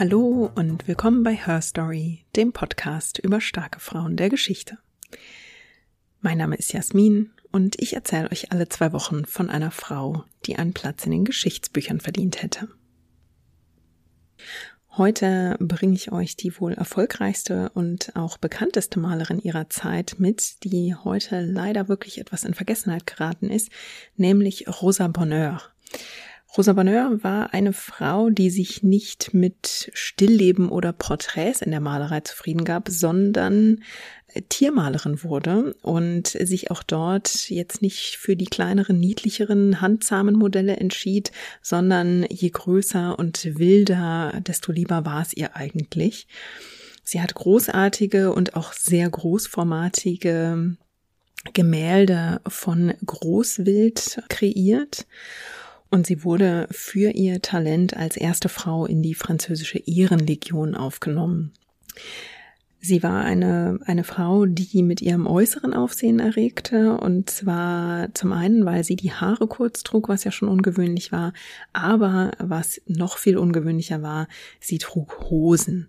[0.00, 4.78] Hallo und willkommen bei Her Story, dem Podcast über starke Frauen der Geschichte.
[6.22, 10.56] Mein Name ist Jasmin und ich erzähle euch alle zwei Wochen von einer Frau, die
[10.56, 12.68] einen Platz in den Geschichtsbüchern verdient hätte.
[14.96, 20.94] Heute bringe ich euch die wohl erfolgreichste und auch bekannteste Malerin ihrer Zeit mit, die
[20.94, 23.68] heute leider wirklich etwas in Vergessenheit geraten ist,
[24.16, 25.60] nämlich Rosa Bonheur.
[26.56, 32.20] Rosa Bonheur war eine Frau, die sich nicht mit Stillleben oder Porträts in der Malerei
[32.22, 33.84] zufrieden gab, sondern
[34.34, 40.76] äh, Tiermalerin wurde und sich auch dort jetzt nicht für die kleineren, niedlicheren, handzahmen Modelle
[40.76, 41.30] entschied,
[41.62, 46.26] sondern je größer und wilder, desto lieber war es ihr eigentlich.
[47.04, 50.76] Sie hat großartige und auch sehr großformatige
[51.52, 55.06] Gemälde von Großwild kreiert
[55.90, 61.52] und sie wurde für ihr Talent als erste Frau in die französische Ehrenlegion aufgenommen.
[62.82, 66.96] Sie war eine, eine Frau, die mit ihrem Äußeren Aufsehen erregte.
[66.96, 71.34] Und zwar zum einen, weil sie die Haare kurz trug, was ja schon ungewöhnlich war.
[71.74, 74.28] Aber was noch viel ungewöhnlicher war,
[74.60, 75.88] sie trug Hosen.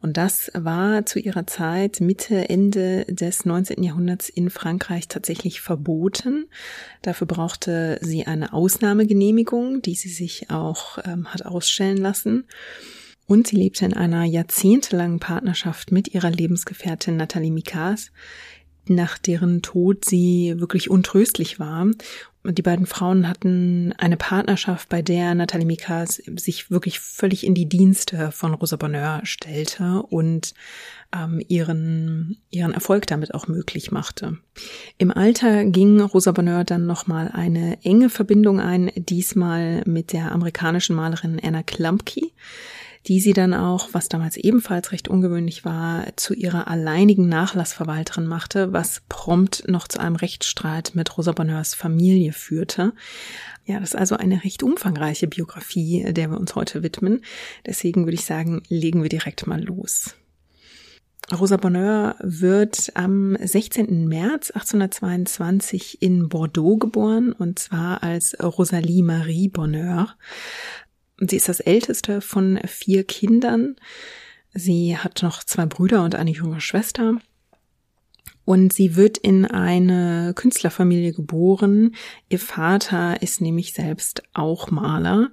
[0.00, 3.82] Und das war zu ihrer Zeit Mitte, Ende des 19.
[3.82, 6.46] Jahrhunderts in Frankreich tatsächlich verboten.
[7.02, 12.46] Dafür brauchte sie eine Ausnahmegenehmigung, die sie sich auch ähm, hat ausstellen lassen.
[13.30, 18.10] Und sie lebte in einer jahrzehntelangen Partnerschaft mit ihrer Lebensgefährtin Nathalie Mikas,
[18.88, 21.86] nach deren Tod sie wirklich untröstlich war.
[22.42, 27.68] Die beiden Frauen hatten eine Partnerschaft, bei der Nathalie Mikas sich wirklich völlig in die
[27.68, 30.52] Dienste von Rosa Bonheur stellte und
[31.16, 34.38] ähm, ihren, ihren Erfolg damit auch möglich machte.
[34.98, 40.96] Im Alter ging Rosa Bonheur dann nochmal eine enge Verbindung ein, diesmal mit der amerikanischen
[40.96, 42.22] Malerin Anna Klumpke
[43.06, 48.72] die sie dann auch, was damals ebenfalls recht ungewöhnlich war, zu ihrer alleinigen Nachlassverwalterin machte,
[48.72, 52.92] was prompt noch zu einem Rechtsstreit mit Rosa Bonheurs Familie führte.
[53.64, 57.22] Ja, das ist also eine recht umfangreiche Biografie, der wir uns heute widmen.
[57.66, 60.14] Deswegen würde ich sagen, legen wir direkt mal los.
[61.32, 64.08] Rosa Bonheur wird am 16.
[64.08, 70.16] März 1822 in Bordeaux geboren und zwar als Rosalie Marie Bonheur.
[71.20, 73.76] Sie ist das älteste von vier Kindern.
[74.54, 77.16] Sie hat noch zwei Brüder und eine junge Schwester.
[78.44, 81.94] Und sie wird in eine Künstlerfamilie geboren.
[82.28, 85.30] Ihr Vater ist nämlich selbst auch Maler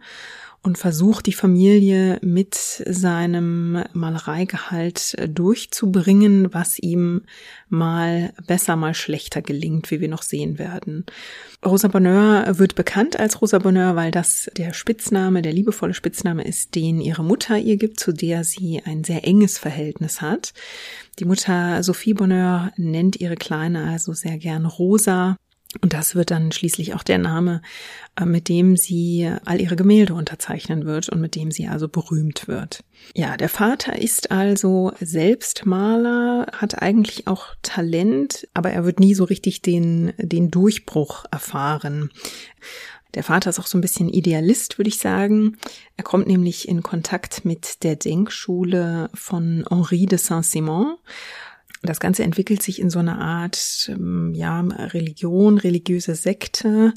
[0.67, 7.22] und versucht die Familie mit seinem Malereigehalt durchzubringen, was ihm
[7.69, 11.05] mal besser, mal schlechter gelingt, wie wir noch sehen werden.
[11.66, 16.75] Rosa Bonheur wird bekannt als Rosa Bonheur, weil das der Spitzname, der liebevolle Spitzname ist,
[16.75, 20.53] den ihre Mutter ihr gibt, zu der sie ein sehr enges Verhältnis hat.
[21.19, 25.38] Die Mutter Sophie Bonheur nennt ihre Kleine also sehr gern Rosa
[25.81, 27.61] und das wird dann schließlich auch der Name,
[28.16, 32.47] äh, mit dem sie all ihre Gemälde unterzeichnen wird und mit dem sie also berühmt
[32.47, 32.83] wird.
[33.16, 39.13] Ja, der Vater ist also selbst Maler, hat eigentlich auch Talent, aber er wird nie
[39.13, 42.11] so richtig den, den Durchbruch erfahren.
[43.13, 45.57] Der Vater ist auch so ein bisschen Idealist, würde ich sagen.
[45.95, 50.97] Er kommt nämlich in Kontakt mit der Denkschule von Henri de Saint-Simon
[51.81, 56.93] das Ganze entwickelt sich in so einer Art, ähm, ja, Religion, religiöse Sekte,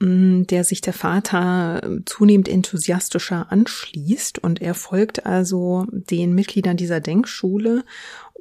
[0.00, 4.38] mm, der sich der Vater zunehmend enthusiastischer anschließt.
[4.38, 7.84] Und er folgt also den Mitgliedern dieser Denkschule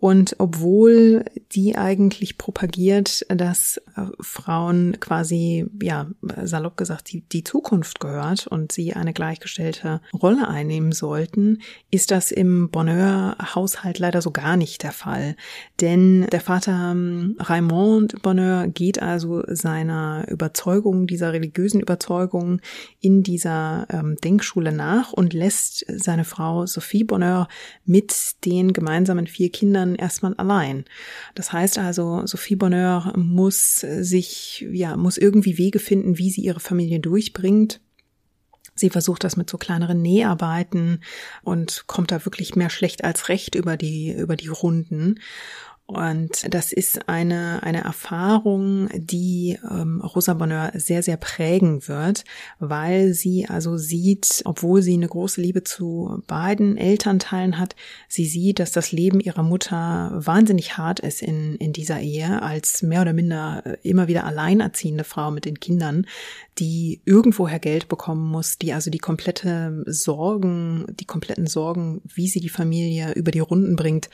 [0.02, 6.08] und obwohl die eigentlich propagiert, dass äh, Frauen quasi, ja,
[6.42, 11.60] salopp gesagt, die, die Zukunft gehört und sie eine gleichgestellte Rolle einnehmen sollten,
[11.92, 15.36] ist das im Bonheur-Haushalt leider so gar nicht der Fall.
[15.82, 22.60] Denn der Vater ähm, Raymond Bonheur geht also seiner Überzeugung, dieser religiösen Überzeugung
[23.02, 27.48] in dieser ähm, Denkschule nach und lässt seine Frau Sophie Bonheur
[27.86, 30.86] mit den gemeinsamen vier Kindern erstmal allein.
[31.36, 36.60] Das heißt also, Sophie Bonheur muss sich, ja, muss irgendwie Wege finden, wie sie ihre
[36.60, 37.82] Familie durchbringt.
[38.74, 41.04] Sie versucht das mit so kleineren Näharbeiten
[41.44, 45.20] und kommt da wirklich mehr schlecht als recht über die, über die Runden.
[45.92, 52.24] Und das ist eine, eine Erfahrung, die ähm, Rosa Bonheur sehr, sehr prägen wird,
[52.60, 57.76] weil sie also sieht, obwohl sie eine große Liebe zu beiden Elternteilen hat,
[58.08, 62.84] sie sieht, dass das Leben ihrer Mutter wahnsinnig hart ist in, in dieser Ehe, als
[62.84, 66.06] mehr oder minder äh, immer wieder alleinerziehende Frau mit den Kindern,
[66.58, 72.40] die irgendwoher Geld bekommen muss, die also die komplette Sorgen, die kompletten Sorgen, wie sie
[72.40, 74.10] die Familie über die Runden bringt,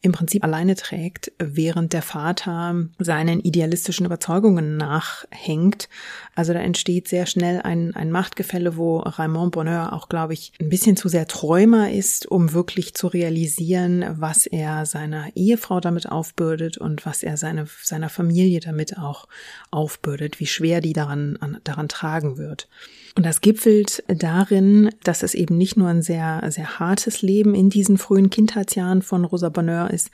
[0.00, 5.88] im Prinzip alleine trägt, während der Vater seinen idealistischen Überzeugungen nachhängt.
[6.34, 10.68] Also da entsteht sehr schnell ein, ein Machtgefälle, wo Raymond Bonheur auch, glaube ich, ein
[10.68, 16.78] bisschen zu sehr Träumer ist, um wirklich zu realisieren, was er seiner Ehefrau damit aufbürdet
[16.78, 19.28] und was er seine, seiner Familie damit auch
[19.70, 22.68] aufbürdet, wie schwer die daran, daran tragen wird.
[23.14, 27.68] Und das gipfelt darin, dass es eben nicht nur ein sehr, sehr hartes Leben in
[27.68, 30.10] diesen frühen Kindheitsjahren von Rosa Bonheur ist,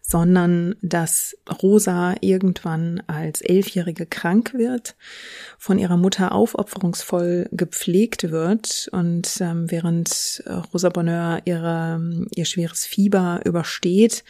[0.00, 4.96] sondern dass Rosa irgendwann als Elfjährige krank wird,
[5.58, 10.42] von ihrer Mutter aufopferungsvoll gepflegt wird und ähm, während
[10.72, 12.00] Rosa Bonheur ihre,
[12.34, 14.24] ihr schweres Fieber übersteht,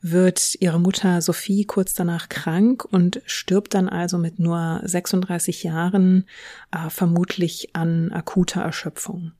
[0.00, 6.26] wird ihre Mutter Sophie kurz danach krank und stirbt dann also mit nur 36 Jahren
[6.70, 9.32] äh, vermutlich an akuter Erschöpfung.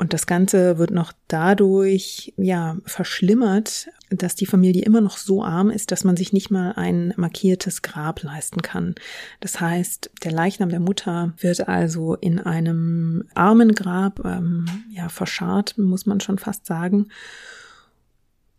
[0.00, 5.70] Und das Ganze wird noch dadurch, ja, verschlimmert, dass die Familie immer noch so arm
[5.70, 8.94] ist, dass man sich nicht mal ein markiertes Grab leisten kann.
[9.40, 16.06] Das heißt, der Leichnam der Mutter wird also in einem Armengrab, ähm, ja, verscharrt, muss
[16.06, 17.08] man schon fast sagen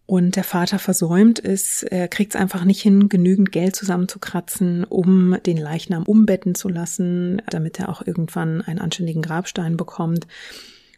[0.10, 1.38] und der Vater versäumt
[1.84, 7.44] er kriegt es einfach nicht hin, genügend Geld zusammenzukratzen, um den Leichnam umbetten zu lassen,
[7.48, 10.26] damit er auch irgendwann einen anständigen Grabstein bekommt.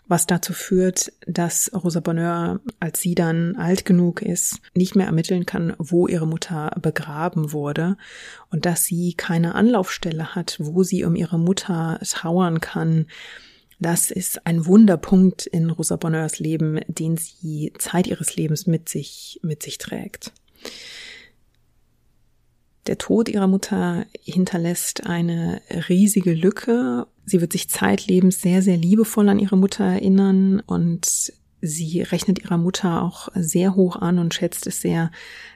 [0.08, 5.46] Was dazu führt, dass Rosa Bonheur, als sie dann alt genug ist, nicht mehr ermitteln
[5.46, 7.98] kann, wo ihre Mutter begraben wurde
[8.50, 13.08] und dass sie keine Anlaufstelle hat, wo sie um ihre Mutter trauern kann,
[13.81, 19.39] das ist ein Wunderpunkt in Rosa Bonheurs Leben, den sie Zeit ihres Lebens mit sich,
[19.42, 20.31] mit sich trägt.
[22.86, 27.07] Der Tod ihrer Mutter hinterlässt eine riesige Lücke.
[27.25, 32.57] Sie wird sich zeitlebens sehr, sehr liebevoll an ihre Mutter erinnern und sie rechnet ihrer
[32.57, 35.12] Mutter auch sehr hoch an und schätzt es sehr,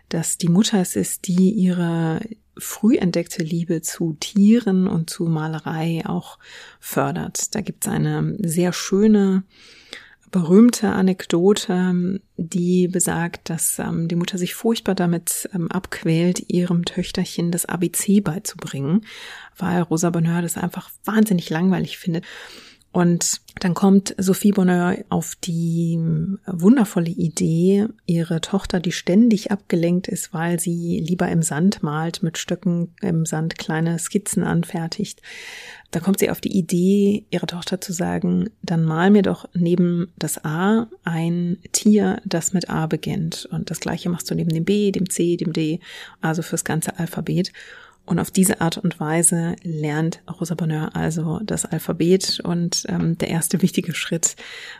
[0.09, 2.21] dass die Mutter es ist, die ihre
[2.57, 6.39] früh entdeckte Liebe zu Tieren und zu Malerei auch
[6.79, 7.55] fördert.
[7.55, 9.43] Da gibt es eine sehr schöne,
[10.35, 17.51] berühmte Anekdote, die besagt, dass ähm, die Mutter sich furchtbar damit ähm, abquält, ihrem Töchterchen
[17.51, 19.05] das ABC beizubringen,
[19.55, 22.25] weil Rosa Bonheur das einfach wahnsinnig langweilig findet.
[22.95, 25.99] Und dann kommt Sophie Bonheur auf die
[26.45, 32.37] wundervolle Idee, ihre Tochter, die ständig abgelenkt ist, weil sie lieber im Sand malt, mit
[32.37, 35.21] Stöcken im Sand kleine Skizzen anfertigt.
[35.91, 40.13] Da kommt sie auf die Idee, ihrer Tochter zu sagen, dann mal mir doch neben
[40.17, 43.45] das A ein Tier, das mit A beginnt.
[43.51, 45.81] Und das gleiche machst du neben dem B, dem C, dem D,
[46.21, 47.51] also fürs ganze Alphabet.
[48.05, 53.29] Und auf diese Art und Weise lernt Rosa Bonheur also das Alphabet und ähm, der
[53.29, 54.35] erste wichtige Schritt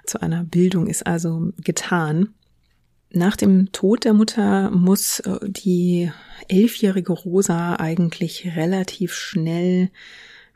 [0.05, 2.29] zu einer Bildung ist also getan.
[3.11, 6.11] Nach dem Tod der Mutter muss äh, die
[6.49, 9.89] elfjährige Rosa eigentlich relativ schnell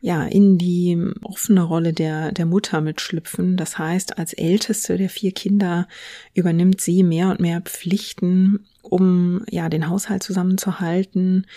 [0.01, 3.57] ja, in die offene Rolle der, der Mutter mitschlüpfen.
[3.57, 5.87] Das heißt, als älteste der vier Kinder
[6.33, 11.47] übernimmt sie mehr und mehr Pflichten, um ja den Haushalt zusammenzuhalten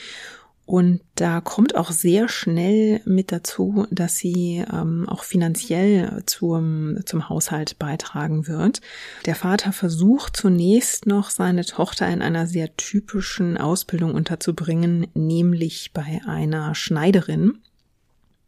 [0.64, 7.28] und da kommt auch sehr schnell mit dazu, dass sie ähm, auch finanziell zum, zum
[7.28, 8.80] Haushalt beitragen wird.
[9.26, 16.20] Der Vater versucht zunächst noch seine Tochter in einer sehr typischen Ausbildung unterzubringen, nämlich bei
[16.26, 17.58] einer Schneiderin.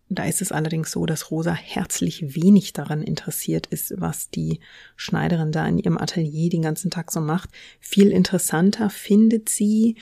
[0.09, 4.61] Da ist es allerdings so, dass Rosa herzlich wenig daran interessiert ist, was die
[4.97, 7.50] Schneiderin da in ihrem Atelier den ganzen Tag so macht.
[7.80, 9.97] Viel interessanter findet sie,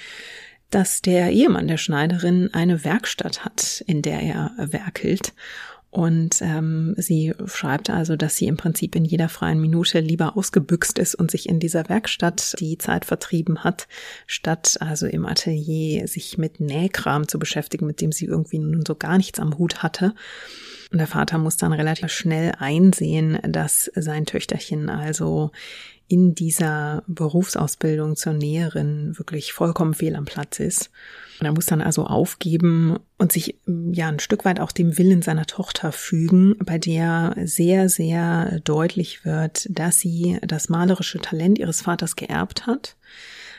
[0.72, 5.34] dass der Ehemann der Schneiderin eine Werkstatt hat, in der er werkelt.
[5.90, 10.98] Und ähm, sie schreibt also, dass sie im Prinzip in jeder freien Minute lieber ausgebüxt
[10.98, 13.88] ist und sich in dieser Werkstatt die Zeit vertrieben hat,
[14.26, 18.94] statt also im Atelier sich mit Nähkram zu beschäftigen, mit dem sie irgendwie nun so
[18.94, 20.14] gar nichts am Hut hatte.
[20.90, 25.50] Und der Vater muss dann relativ schnell einsehen, dass sein Töchterchen also
[26.12, 30.90] in dieser Berufsausbildung zur Näherin wirklich vollkommen fehl am Platz ist.
[31.40, 35.22] Und er muss dann also aufgeben und sich ja ein Stück weit auch dem Willen
[35.22, 41.80] seiner Tochter fügen, bei der sehr, sehr deutlich wird, dass sie das malerische Talent ihres
[41.80, 42.96] Vaters geerbt hat,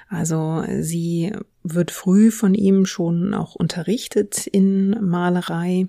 [0.10, 1.34] Also sie
[1.64, 5.88] wird früh von ihm schon auch unterrichtet in Malerei.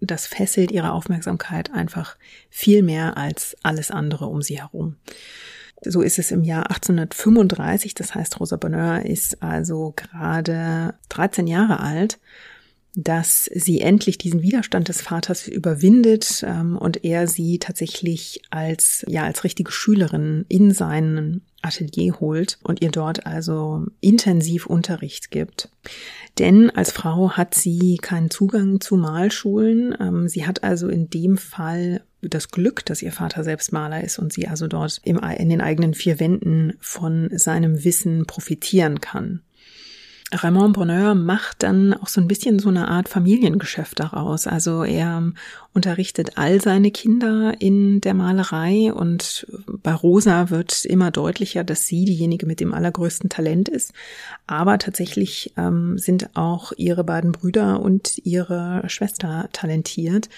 [0.00, 2.16] Das fesselt ihre Aufmerksamkeit einfach
[2.50, 4.96] viel mehr als alles andere um sie herum.
[5.84, 11.80] So ist es im Jahr 1835, das heißt Rosa Bonheur ist also gerade 13 Jahre
[11.80, 12.18] alt
[13.00, 19.22] dass sie endlich diesen Widerstand des Vaters überwindet ähm, und er sie tatsächlich als ja
[19.22, 25.68] als richtige Schülerin in seinen Atelier holt und ihr dort also intensiv Unterricht gibt.
[26.38, 29.96] Denn als Frau hat sie keinen Zugang zu Malschulen.
[30.00, 34.18] Ähm, sie hat also in dem Fall das Glück, dass ihr Vater selbst Maler ist
[34.18, 39.40] und sie also dort in den eigenen vier Wänden von seinem Wissen profitieren kann.
[40.30, 44.46] Raymond Bonheur macht dann auch so ein bisschen so eine Art Familiengeschäft daraus.
[44.46, 45.32] Also er
[45.72, 52.04] unterrichtet all seine Kinder in der Malerei und bei Rosa wird immer deutlicher, dass sie
[52.04, 53.92] diejenige mit dem allergrößten Talent ist.
[54.46, 60.28] Aber tatsächlich ähm, sind auch ihre beiden Brüder und ihre Schwester talentiert.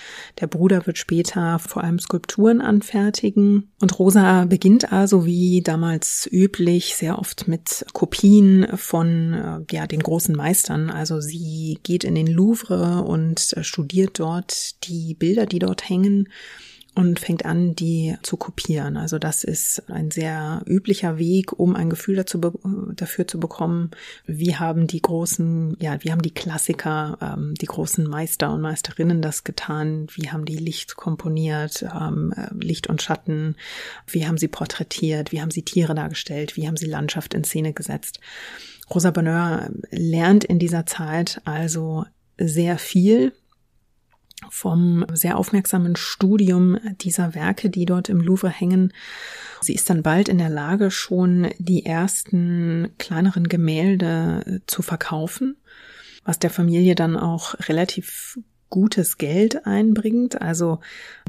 [0.40, 6.96] Der Bruder wird später vor allem Skulpturen anfertigen und Rosa beginnt also wie damals üblich
[6.96, 10.90] sehr oft mit Kopien von äh, ja den großen Meistern.
[10.90, 16.28] Also sie geht in den Louvre und äh, studiert dort die Bilder die dort hängen
[16.94, 18.96] und fängt an, die zu kopieren.
[18.96, 22.38] Also das ist ein sehr üblicher Weg, um ein Gefühl dazu,
[22.94, 23.92] dafür zu bekommen,
[24.26, 29.22] wie haben die großen, ja, wie haben die Klassiker, ähm, die großen Meister und Meisterinnen
[29.22, 33.56] das getan, wie haben die Licht komponiert, ähm, äh, Licht und Schatten,
[34.08, 37.72] wie haben sie porträtiert, wie haben sie Tiere dargestellt, wie haben sie Landschaft in Szene
[37.72, 38.18] gesetzt.
[38.92, 42.04] Rosa Bonheur lernt in dieser Zeit also
[42.38, 43.32] sehr viel
[44.48, 48.92] vom sehr aufmerksamen Studium dieser Werke, die dort im Louvre hängen.
[49.60, 55.56] Sie ist dann bald in der Lage, schon die ersten kleineren Gemälde zu verkaufen,
[56.24, 58.38] was der Familie dann auch relativ
[58.70, 60.80] gutes Geld einbringt, also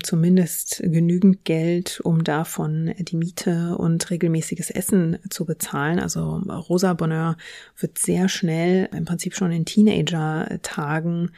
[0.01, 5.99] zumindest genügend Geld, um davon die Miete und regelmäßiges Essen zu bezahlen.
[5.99, 7.35] Also Rosa Bonheur
[7.77, 11.31] wird sehr schnell, im Prinzip schon in Teenager-Tagen,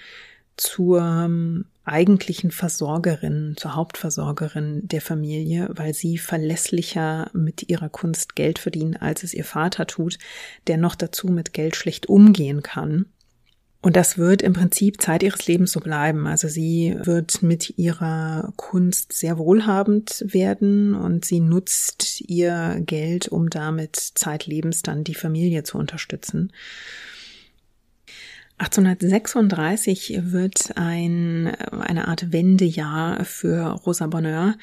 [0.57, 8.59] zur ähm, eigentlichen Versorgerin, zur Hauptversorgerin der Familie, weil sie verlässlicher mit ihrer Kunst Geld
[8.59, 10.17] verdient, als es ihr Vater tut,
[10.67, 13.05] der noch dazu mit Geld schlecht umgehen kann.
[13.83, 16.25] Und das wird im Prinzip Zeit ihres Lebens so bleiben.
[16.25, 23.49] Also sie wird mit ihrer Kunst sehr wohlhabend werden und sie nutzt ihr Geld, um
[23.49, 26.53] damit zeitlebens dann die Familie zu unterstützen.
[28.57, 34.55] 1836 wird ein, eine Art Wendejahr für Rosa Bonheur,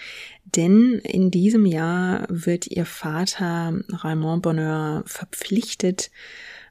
[0.45, 6.11] denn in diesem Jahr wird ihr Vater Raymond Bonheur verpflichtet,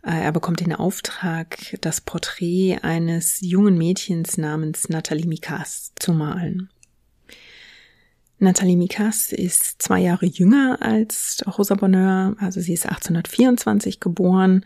[0.01, 6.69] er bekommt den Auftrag, das Porträt eines jungen Mädchens namens Nathalie Mikas zu malen.
[8.37, 14.63] Nathalie Mikas ist zwei Jahre jünger als Rosa Bonheur, also sie ist 1824 geboren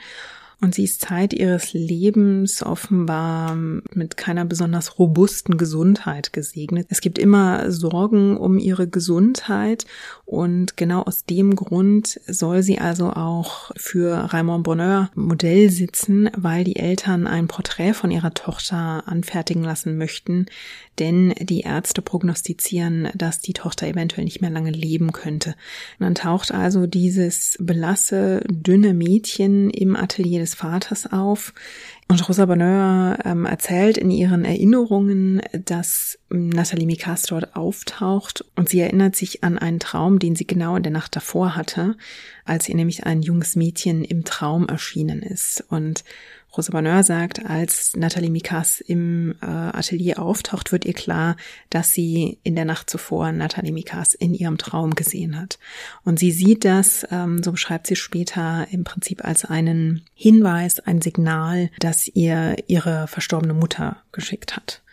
[0.64, 6.88] und sie ist Zeit ihres Lebens offenbar mit keiner besonders robusten Gesundheit gesegnet.
[6.90, 9.86] Es gibt immer Sorgen um ihre Gesundheit
[10.26, 16.64] und genau aus dem Grund soll sie also auch für Raymond Bonheur Modell sitzen, weil
[16.64, 20.46] die Eltern ein Porträt von ihrer Tochter anfertigen lassen möchten,
[21.00, 25.56] denn die Ärzte prognostizieren, dass die Tochter eventuell nicht mehr lange leben könnte.
[26.00, 31.54] Und dann taucht also dieses blasse, dünne Mädchen im Atelier des Vaters auf.
[32.08, 38.82] Und Rosa Bonheur ähm, erzählt in ihren Erinnerungen, dass Nathalie Mikas dort auftaucht und sie
[38.82, 41.96] erinnert sich an einen Traum, den sie genau in der Nacht davor hatte,
[42.46, 45.64] als ihr nämlich ein junges Mädchen im Traum erschienen ist.
[45.70, 46.04] Und
[46.56, 51.36] Rosa Bonheur sagt, als Nathalie Mikas im äh, Atelier auftaucht, wird ihr klar,
[51.72, 55.58] dass sie in der Nacht zuvor Nathalie Mikas in ihrem Traum gesehen hat.
[56.04, 61.02] Und sie sieht das, ähm, so beschreibt sie später, im Prinzip als einen Hinweis, ein
[61.02, 64.84] Signal, das ihr ihre verstorbene Mutter geschickt hat.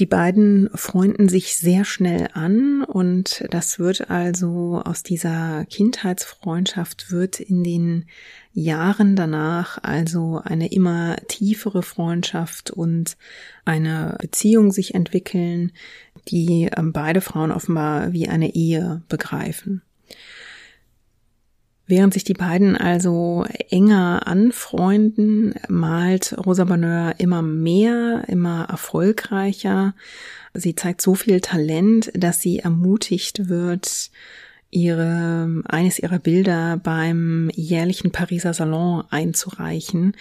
[0.00, 7.38] Die beiden freunden sich sehr schnell an und das wird also aus dieser Kindheitsfreundschaft wird
[7.38, 8.06] in den
[8.54, 13.16] Jahren danach also eine immer tiefere Freundschaft und
[13.64, 15.72] eine Beziehung sich entwickeln,
[16.28, 19.82] die ähm, beide Frauen offenbar wie eine Ehe begreifen.
[21.86, 29.94] Während sich die beiden also enger anfreunden, malt Rosa Bonheur immer mehr, immer erfolgreicher.
[30.54, 34.10] Sie zeigt so viel Talent, dass sie ermutigt wird,
[34.74, 40.16] ihre, eines ihrer Bilder beim jährlichen Pariser Salon einzureichen.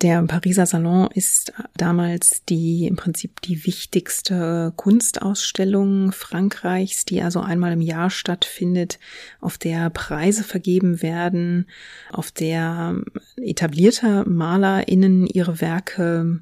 [0.00, 7.72] Der Pariser Salon ist damals die, im Prinzip die wichtigste Kunstausstellung Frankreichs, die also einmal
[7.72, 8.98] im Jahr stattfindet,
[9.40, 11.66] auf der Preise vergeben werden,
[12.10, 12.96] auf der
[13.36, 16.40] etablierte MalerInnen ihre Werke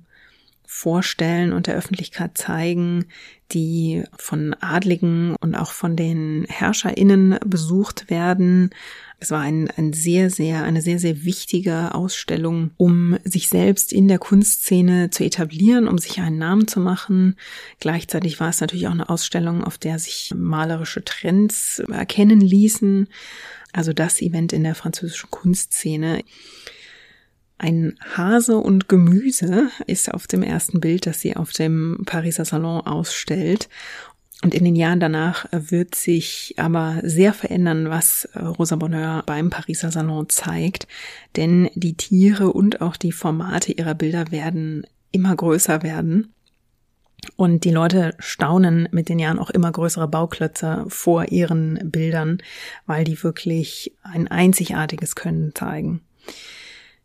[0.66, 3.06] vorstellen und der Öffentlichkeit zeigen,
[3.52, 8.70] die von Adligen und auch von den HerrscherInnen besucht werden.
[9.18, 14.08] Es war ein, ein sehr, sehr, eine sehr, sehr wichtige Ausstellung, um sich selbst in
[14.08, 17.36] der Kunstszene zu etablieren, um sich einen Namen zu machen.
[17.80, 23.08] Gleichzeitig war es natürlich auch eine Ausstellung, auf der sich malerische Trends erkennen ließen.
[23.72, 26.22] Also das Event in der französischen Kunstszene.
[27.58, 32.86] Ein Hase und Gemüse ist auf dem ersten Bild, das sie auf dem Pariser Salon
[32.86, 33.68] ausstellt.
[34.42, 39.90] Und in den Jahren danach wird sich aber sehr verändern, was Rosa Bonheur beim Pariser
[39.90, 40.86] Salon zeigt.
[41.36, 46.34] Denn die Tiere und auch die Formate ihrer Bilder werden immer größer werden.
[47.36, 52.42] Und die Leute staunen mit den Jahren auch immer größere Bauklötze vor ihren Bildern,
[52.84, 56.02] weil die wirklich ein einzigartiges Können zeigen.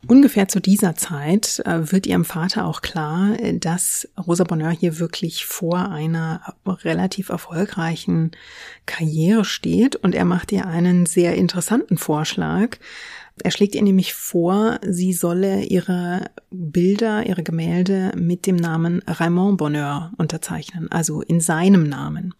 [0.08, 5.46] Ungefähr zu dieser Zeit äh, wird ihrem Vater auch klar, dass Rosa Bonheur hier wirklich
[5.46, 8.32] vor einer relativ erfolgreichen
[8.88, 12.78] Karriere steht und er macht ihr einen sehr interessanten Vorschlag.
[13.44, 19.58] Er schlägt ihr nämlich vor, sie solle ihre Bilder, ihre Gemälde mit dem Namen Raymond
[19.58, 22.34] Bonheur unterzeichnen, also in seinem Namen.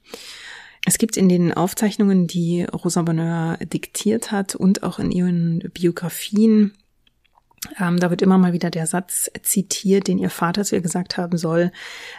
[0.86, 6.74] Es gibt in den Aufzeichnungen, die Rosa Bonheur diktiert hat und auch in ihren Biografien
[7.80, 11.18] ähm, da wird immer mal wieder der Satz zitiert, den ihr Vater zu ihr gesagt
[11.18, 11.72] haben soll,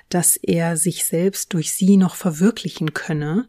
[0.09, 3.49] dass er sich selbst durch sie noch verwirklichen könne.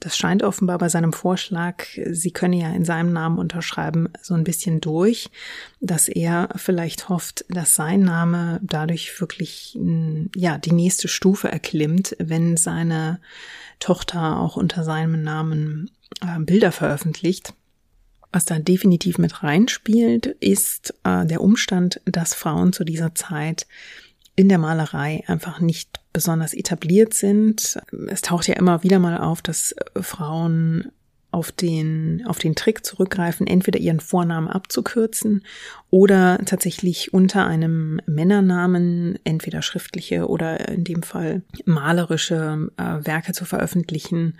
[0.00, 4.44] Das scheint offenbar bei seinem Vorschlag, sie könne ja in seinem Namen unterschreiben, so ein
[4.44, 5.30] bisschen durch,
[5.80, 9.78] dass er vielleicht hofft, dass sein Name dadurch wirklich,
[10.34, 13.20] ja, die nächste Stufe erklimmt, wenn seine
[13.78, 15.90] Tochter auch unter seinem Namen
[16.20, 17.54] äh, Bilder veröffentlicht.
[18.36, 23.66] Was da definitiv mit reinspielt, ist äh, der Umstand, dass Frauen zu dieser Zeit
[24.34, 27.78] in der Malerei einfach nicht besonders etabliert sind.
[28.08, 30.92] Es taucht ja immer wieder mal auf, dass Frauen
[31.30, 35.42] auf den, auf den Trick zurückgreifen, entweder ihren Vornamen abzukürzen
[35.88, 43.46] oder tatsächlich unter einem Männernamen entweder schriftliche oder in dem Fall malerische äh, Werke zu
[43.46, 44.36] veröffentlichen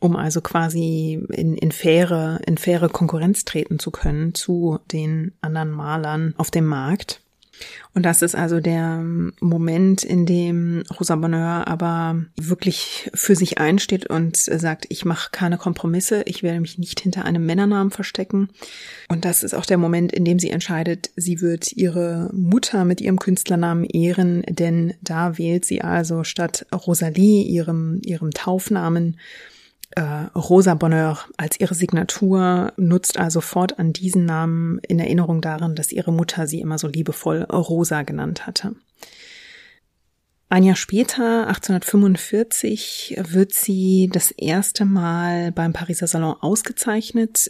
[0.00, 5.70] um also quasi in, in faire, in faire Konkurrenz treten zu können zu den anderen
[5.70, 7.20] Malern auf dem Markt.
[7.94, 9.02] Und das ist also der
[9.40, 15.58] Moment, in dem Rosa Bonheur aber wirklich für sich einsteht und sagt, ich mache keine
[15.58, 18.48] Kompromisse, ich werde mich nicht hinter einem Männernamen verstecken.
[19.08, 23.00] Und das ist auch der Moment, in dem sie entscheidet, sie wird ihre Mutter mit
[23.00, 29.18] ihrem Künstlernamen ehren, denn da wählt sie also statt Rosalie, ihrem, ihrem Taufnamen,
[29.96, 35.92] Rosa Bonheur als ihre Signatur, nutzt also fort an diesen Namen in Erinnerung daran, dass
[35.92, 38.74] ihre Mutter sie immer so liebevoll Rosa genannt hatte.
[40.48, 47.48] Ein Jahr später, 1845, wird sie das erste Mal beim Pariser Salon ausgezeichnet.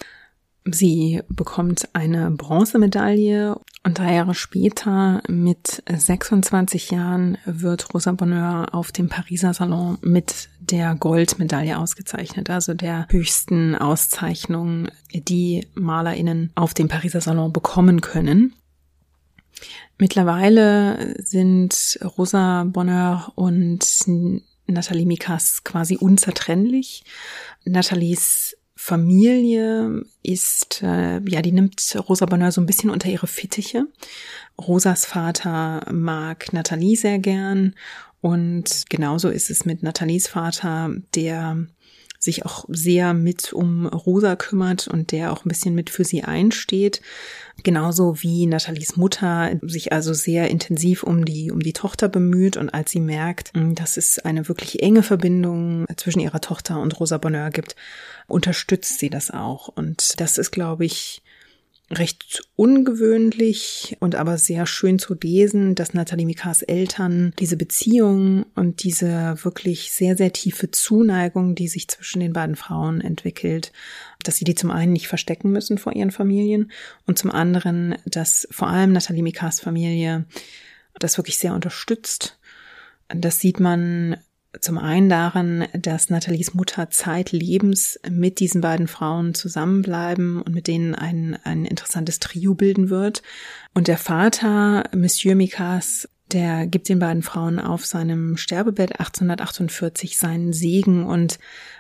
[0.65, 8.93] Sie bekommt eine Bronzemedaille und drei Jahre später, mit 26 Jahren, wird Rosa Bonheur auf
[8.93, 16.89] dem Pariser Salon mit der Goldmedaille ausgezeichnet, also der höchsten Auszeichnung, die MalerInnen auf dem
[16.89, 18.55] Pariser Salon bekommen können.
[19.99, 23.85] Mittlerweile sind Rosa Bonheur und
[24.67, 27.05] Nathalie Mikas quasi unzertrennlich.
[27.65, 33.87] Nathalies Familie ist, äh, ja, die nimmt Rosa Bonheur so ein bisschen unter ihre Fittiche.
[34.61, 37.77] Rosas Vater mag Nathalie sehr gern
[38.21, 41.67] und genauso ist es mit Nathalies Vater, der
[42.19, 46.23] sich auch sehr mit um Rosa kümmert und der auch ein bisschen mit für sie
[46.23, 47.01] einsteht.
[47.63, 52.75] Genauso wie Nathalies Mutter sich also sehr intensiv um die, um die Tochter bemüht und
[52.75, 57.17] als sie merkt, hm, dass es eine wirklich enge Verbindung zwischen ihrer Tochter und Rosa
[57.19, 57.77] Bonheur gibt,
[58.27, 59.69] unterstützt sie das auch.
[59.69, 61.23] Und das ist, glaube ich,
[61.91, 68.83] recht ungewöhnlich und aber sehr schön zu lesen, dass Nathalie Mikas Eltern diese Beziehung und
[68.83, 73.73] diese wirklich sehr, sehr tiefe Zuneigung, die sich zwischen den beiden Frauen entwickelt,
[74.23, 76.73] dass sie die zum einen nicht verstecken müssen vor ihren Familien
[77.07, 80.25] und zum anderen, dass vor allem Nathalie Mikas Familie
[80.99, 82.39] das wirklich sehr unterstützt.
[83.09, 84.17] Das sieht man
[84.61, 90.95] zum einen daran, dass Nathalies Mutter zeitlebens mit diesen beiden Frauen zusammenbleiben und mit denen
[90.95, 93.23] ein, ein interessantes Trio bilden wird.
[93.75, 100.53] Und der Vater, Monsieur Mikas, der gibt den beiden Frauen auf seinem Sterbebett 1848 seinen
[100.53, 101.39] Segen und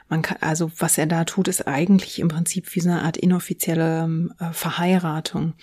[0.08, 3.16] man kann, also was er da tut, ist eigentlich im Prinzip wie so eine Art
[3.16, 5.54] inoffizielle äh, Verheiratung.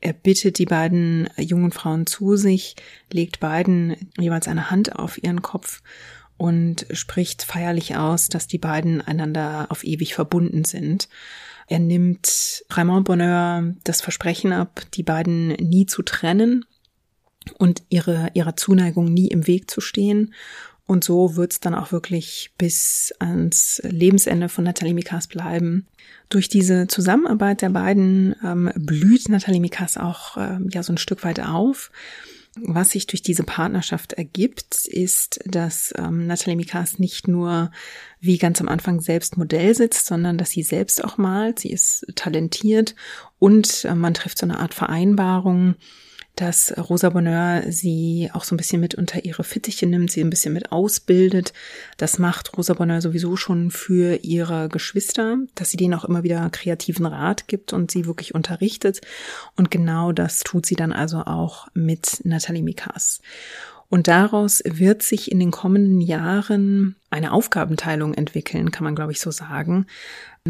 [0.00, 2.76] Er bittet die beiden jungen Frauen zu sich,
[3.10, 5.82] legt beiden jeweils eine Hand auf ihren Kopf
[6.40, 11.10] und spricht feierlich aus, dass die beiden einander auf ewig verbunden sind.
[11.66, 16.64] Er nimmt Raymond Bonheur das Versprechen ab, die beiden nie zu trennen
[17.58, 20.32] und ihre, ihrer Zuneigung nie im Weg zu stehen.
[20.86, 25.88] Und so wird's dann auch wirklich bis ans Lebensende von Nathalie Mikas bleiben.
[26.30, 31.22] Durch diese Zusammenarbeit der beiden ähm, blüht Nathalie Mikas auch ähm, ja so ein Stück
[31.22, 31.92] weit auf.
[32.56, 37.70] Was sich durch diese Partnerschaft ergibt, ist, dass ähm, Nathalie Mikas nicht nur
[38.18, 41.60] wie ganz am Anfang selbst Modell sitzt, sondern dass sie selbst auch malt.
[41.60, 42.96] Sie ist talentiert
[43.38, 45.76] und äh, man trifft so eine Art Vereinbarung,
[46.40, 50.30] dass Rosa Bonheur sie auch so ein bisschen mit unter ihre Fittiche nimmt, sie ein
[50.30, 51.52] bisschen mit ausbildet.
[51.98, 56.48] Das macht Rosa Bonheur sowieso schon für ihre Geschwister, dass sie denen auch immer wieder
[56.48, 59.02] kreativen Rat gibt und sie wirklich unterrichtet.
[59.54, 63.20] Und genau das tut sie dann also auch mit Nathalie Mikas.
[63.90, 69.20] Und daraus wird sich in den kommenden Jahren eine Aufgabenteilung entwickeln, kann man glaube ich
[69.20, 69.86] so sagen.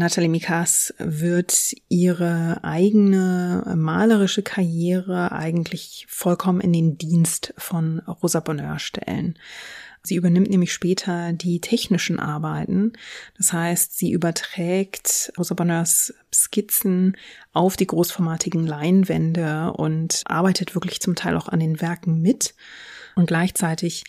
[0.01, 8.79] Nathalie Mikas wird ihre eigene malerische Karriere eigentlich vollkommen in den Dienst von Rosa Bonheur
[8.79, 9.37] stellen.
[10.01, 12.93] Sie übernimmt nämlich später die technischen Arbeiten.
[13.37, 17.15] Das heißt, sie überträgt Rosa Bonheurs Skizzen
[17.53, 22.55] auf die großformatigen Leinwände und arbeitet wirklich zum Teil auch an den Werken mit.
[23.15, 24.05] Und gleichzeitig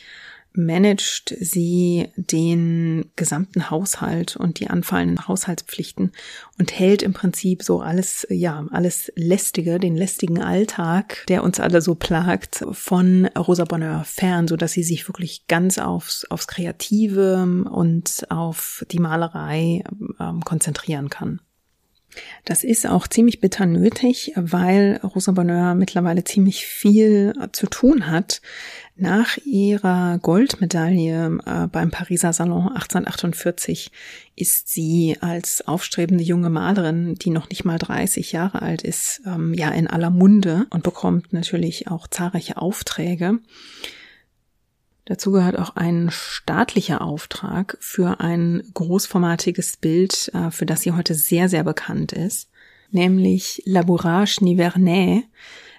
[0.55, 6.13] managt sie den gesamten Haushalt und die anfallenden Haushaltspflichten
[6.59, 11.81] und hält im Prinzip so alles, ja, alles lästige, den lästigen Alltag, der uns alle
[11.81, 17.43] so plagt, von Rosa Bonheur fern, so dass sie sich wirklich ganz aufs, aufs Kreative
[17.71, 19.85] und auf die Malerei
[20.21, 21.41] ähm, konzentrieren kann.
[22.45, 28.43] Das ist auch ziemlich bitter nötig, weil Rosa Bonheur mittlerweile ziemlich viel zu tun hat.
[28.95, 33.91] Nach ihrer Goldmedaille äh, beim Pariser Salon 1848
[34.37, 39.55] ist sie als aufstrebende junge Malerin, die noch nicht mal 30 Jahre alt ist, ähm,
[39.55, 43.39] ja in aller Munde und bekommt natürlich auch zahlreiche Aufträge.
[45.05, 51.15] Dazu gehört auch ein staatlicher Auftrag für ein großformatiges Bild, äh, für das sie heute
[51.15, 52.49] sehr, sehr bekannt ist,
[52.91, 55.25] nämlich Labourage Nivernais.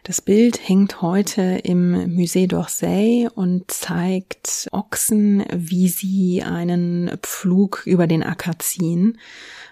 [0.03, 8.05] Das Bild hängt heute im Musée d'Orsay und zeigt Ochsen, wie sie einen Pflug über
[8.05, 9.17] den Acker ziehen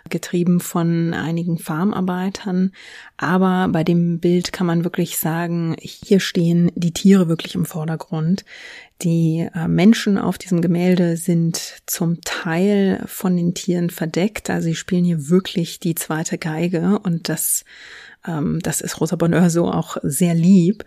[0.09, 2.71] getrieben von einigen Farmarbeitern.
[3.17, 8.45] Aber bei dem Bild kann man wirklich sagen, hier stehen die Tiere wirklich im Vordergrund.
[9.01, 14.49] Die äh, Menschen auf diesem Gemälde sind zum Teil von den Tieren verdeckt.
[14.49, 17.65] Also sie spielen hier wirklich die zweite Geige und das,
[18.27, 20.85] ähm, das ist Rosa Bonheur so auch sehr lieb.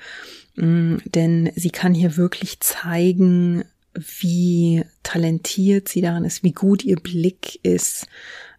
[0.56, 6.96] Mm, denn sie kann hier wirklich zeigen, wie talentiert sie darin ist, wie gut ihr
[6.96, 8.06] Blick ist,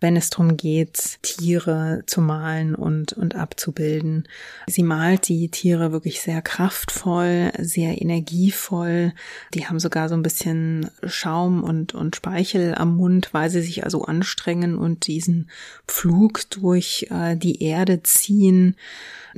[0.05, 4.27] wenn es darum geht, Tiere zu malen und, und abzubilden.
[4.67, 9.13] Sie malt die Tiere wirklich sehr kraftvoll, sehr energievoll.
[9.55, 13.83] Die haben sogar so ein bisschen Schaum und, und Speichel am Mund, weil sie sich
[13.83, 15.49] also anstrengen und diesen
[15.87, 18.75] Pflug durch äh, die Erde ziehen.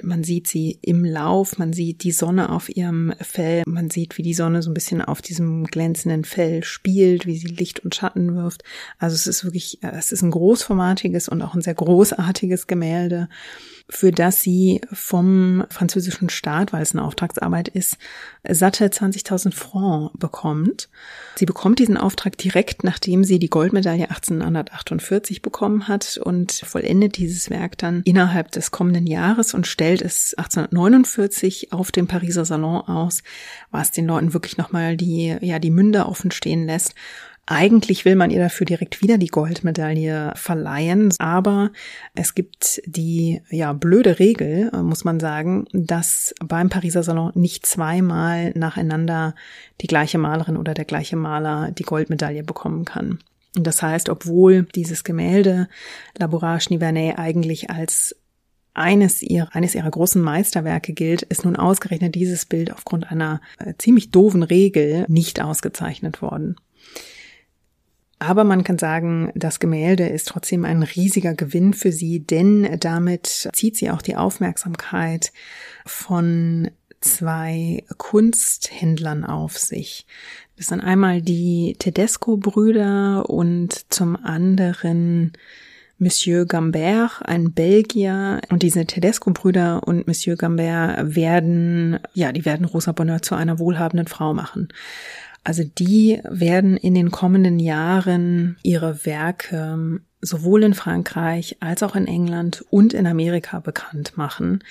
[0.04, 4.24] Man sieht sie im Lauf, man sieht die Sonne auf ihrem Fell, man sieht, wie
[4.24, 8.36] die Sonne so ein bisschen auf diesem glänzenden Fell spielt, wie sie Licht und Schatten
[8.36, 8.64] wirft.
[8.98, 13.30] Also es ist wirklich, äh, es ist ein großformatiges und auch ein sehr großartiges Gemälde
[13.90, 17.98] für das sie vom französischen Staat, weil es eine Auftragsarbeit ist,
[18.48, 20.90] satte 20.000 Francs bekommt.
[21.36, 27.50] Sie bekommt diesen Auftrag direkt, nachdem sie die Goldmedaille 1848 bekommen hat und vollendet dieses
[27.50, 33.24] Werk dann innerhalb des kommenden Jahres und stellt es 1849 auf dem Pariser Salon aus,
[33.72, 36.94] was den Leuten wirklich nochmal die, ja, die Münder offen stehen lässt
[37.48, 41.72] eigentlich will man ihr dafür direkt wieder die Goldmedaille verleihen, aber
[42.14, 48.52] es gibt die ja blöde Regel, muss man sagen, dass beim Pariser Salon nicht zweimal
[48.52, 49.34] nacheinander
[49.80, 53.20] die gleiche Malerin oder der gleiche Maler die Goldmedaille bekommen kann.
[53.56, 55.70] Und das heißt, obwohl dieses Gemälde
[56.18, 58.16] Labourage Nivernais eigentlich als
[58.74, 63.74] eines ihrer, eines ihrer großen Meisterwerke gilt, ist nun ausgerechnet dieses Bild aufgrund einer äh,
[63.78, 66.58] ziemlich doofen Regel nicht ausgezeichnet worden.
[68.20, 73.50] Aber man kann sagen, das Gemälde ist trotzdem ein riesiger Gewinn für sie, denn damit
[73.54, 75.32] zieht sie auch die Aufmerksamkeit
[75.86, 80.08] von zwei Kunsthändlern auf sich.
[80.58, 85.34] Das sind einmal die Tedesco-Brüder und zum anderen
[86.00, 88.42] Monsieur Gambert, ein Belgier.
[88.50, 94.08] Und diese Tedesco-Brüder und Monsieur Gambert werden, ja, die werden Rosa Bonheur zu einer wohlhabenden
[94.08, 94.70] Frau machen.
[95.48, 102.06] Also die werden in den kommenden Jahren ihre Werke sowohl in Frankreich als auch in
[102.06, 104.62] England und in Amerika bekannt machen.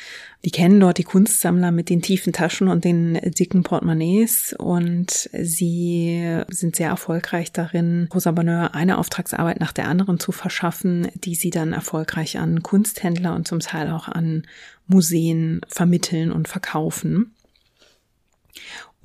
[0.44, 6.42] Die kennen dort die Kunstsammler mit den tiefen Taschen und den dicken Portemonnaies und sie
[6.50, 11.48] sind sehr erfolgreich darin, Rosa Bonheur eine Auftragsarbeit nach der anderen zu verschaffen, die sie
[11.48, 14.46] dann erfolgreich an Kunsthändler und zum Teil auch an
[14.88, 17.32] Museen vermitteln und verkaufen.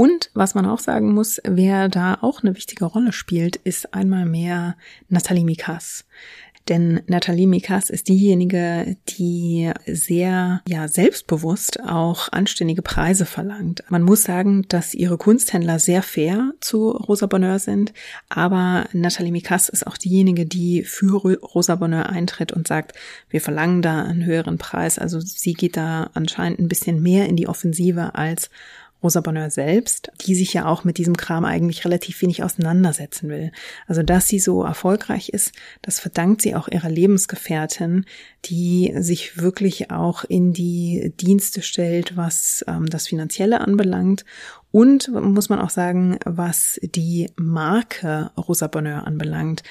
[0.01, 4.25] Und was man auch sagen muss, wer da auch eine wichtige Rolle spielt, ist einmal
[4.25, 4.75] mehr
[5.09, 6.05] Nathalie Mikas.
[6.69, 13.83] Denn Nathalie Mikas ist diejenige, die sehr, ja, selbstbewusst auch anständige Preise verlangt.
[13.89, 17.93] Man muss sagen, dass ihre Kunsthändler sehr fair zu Rosa Bonheur sind,
[18.27, 22.93] aber Nathalie Mikas ist auch diejenige, die für Rosa Bonheur eintritt und sagt,
[23.29, 24.97] wir verlangen da einen höheren Preis.
[24.97, 28.49] Also sie geht da anscheinend ein bisschen mehr in die Offensive als
[29.03, 33.51] Rosa Bonheur selbst, die sich ja auch mit diesem Kram eigentlich relativ wenig auseinandersetzen will.
[33.87, 38.05] Also, dass sie so erfolgreich ist, das verdankt sie auch ihrer Lebensgefährtin,
[38.45, 44.25] die sich wirklich auch in die Dienste stellt, was ähm, das Finanzielle anbelangt
[44.71, 49.63] und muss man auch sagen, was die Marke Rosa Bonheur anbelangt.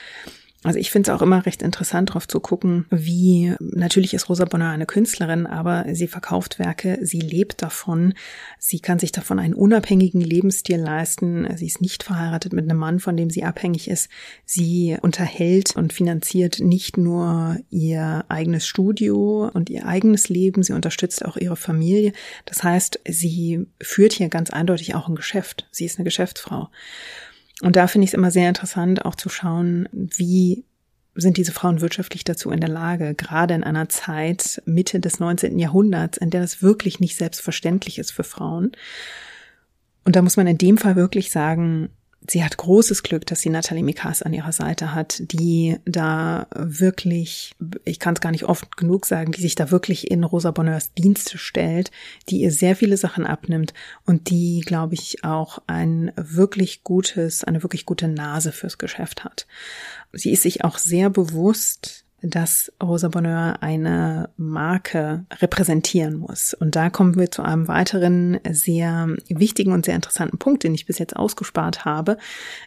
[0.62, 4.44] Also ich finde es auch immer recht interessant, darauf zu gucken, wie natürlich ist Rosa
[4.44, 8.12] Bonheur eine Künstlerin, aber sie verkauft Werke, sie lebt davon,
[8.58, 13.00] sie kann sich davon einen unabhängigen Lebensstil leisten, sie ist nicht verheiratet mit einem Mann,
[13.00, 14.10] von dem sie abhängig ist,
[14.44, 21.24] sie unterhält und finanziert nicht nur ihr eigenes Studio und ihr eigenes Leben, sie unterstützt
[21.24, 22.12] auch ihre Familie.
[22.44, 25.68] Das heißt, sie führt hier ganz eindeutig auch ein Geschäft.
[25.70, 26.68] Sie ist eine Geschäftsfrau.
[27.62, 30.64] Und da finde ich es immer sehr interessant, auch zu schauen, wie
[31.14, 35.58] sind diese Frauen wirtschaftlich dazu in der Lage, gerade in einer Zeit Mitte des 19.
[35.58, 38.72] Jahrhunderts, in der das wirklich nicht selbstverständlich ist für Frauen.
[40.04, 41.90] Und da muss man in dem Fall wirklich sagen,
[42.30, 47.54] sie hat großes Glück, dass sie Nathalie Mikas an ihrer Seite hat, die da wirklich,
[47.84, 50.94] ich kann es gar nicht oft genug sagen, die sich da wirklich in Rosa Bonheurs
[50.94, 51.90] Dienste stellt,
[52.28, 53.74] die ihr sehr viele Sachen abnimmt
[54.06, 59.46] und die, glaube ich, auch ein wirklich gutes, eine wirklich gute Nase fürs Geschäft hat.
[60.12, 66.54] Sie ist sich auch sehr bewusst, dass Rosa Bonheur eine Marke repräsentieren muss.
[66.54, 70.86] Und da kommen wir zu einem weiteren sehr wichtigen und sehr interessanten Punkt, den ich
[70.86, 72.18] bis jetzt ausgespart habe,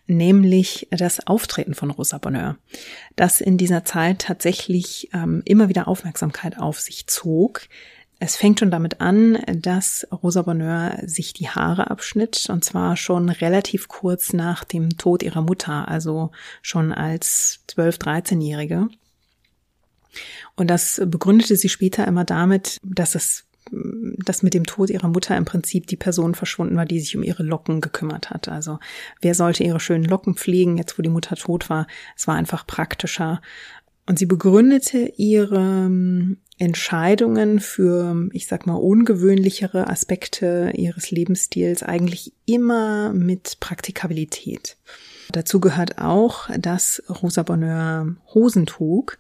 [0.08, 2.58] nämlich das Auftreten von Rosa Bonheur,
[3.16, 7.62] das in dieser Zeit tatsächlich ähm, immer wieder Aufmerksamkeit auf sich zog.
[8.20, 13.28] Es fängt schon damit an, dass Rosa Bonheur sich die Haare abschnitt, und zwar schon
[13.28, 18.88] relativ kurz nach dem Tod ihrer Mutter, also schon als 12-, 13-Jährige.
[20.56, 25.36] Und das begründete sie später immer damit, dass es dass mit dem Tod ihrer Mutter
[25.36, 28.47] im Prinzip die Person verschwunden war, die sich um ihre Locken gekümmert hat.
[28.47, 28.80] Also
[29.21, 31.88] wer sollte ihre schönen Locken pflegen, jetzt wo die Mutter tot war?
[32.15, 33.41] Es war einfach praktischer.
[34.06, 42.34] Und sie begründete ihre ähm, Entscheidungen für, ich sag mal, ungewöhnlichere Aspekte ihres Lebensstils eigentlich
[42.45, 44.78] immer mit Praktikabilität.
[45.32, 49.17] Dazu gehört auch, dass Rosa Bonheur Hosen trug,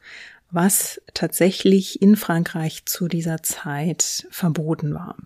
[0.53, 5.17] was tatsächlich in Frankreich zu dieser Zeit verboten war.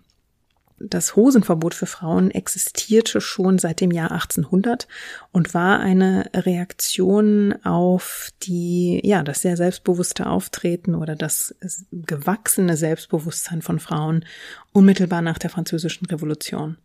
[0.80, 4.86] Das Hosenverbot für Frauen existierte schon seit dem Jahr 1800
[5.32, 11.54] und war eine Reaktion auf die, ja, das sehr selbstbewusste Auftreten oder das
[11.90, 14.24] gewachsene Selbstbewusstsein von Frauen
[14.72, 16.78] unmittelbar nach der Französischen Revolution.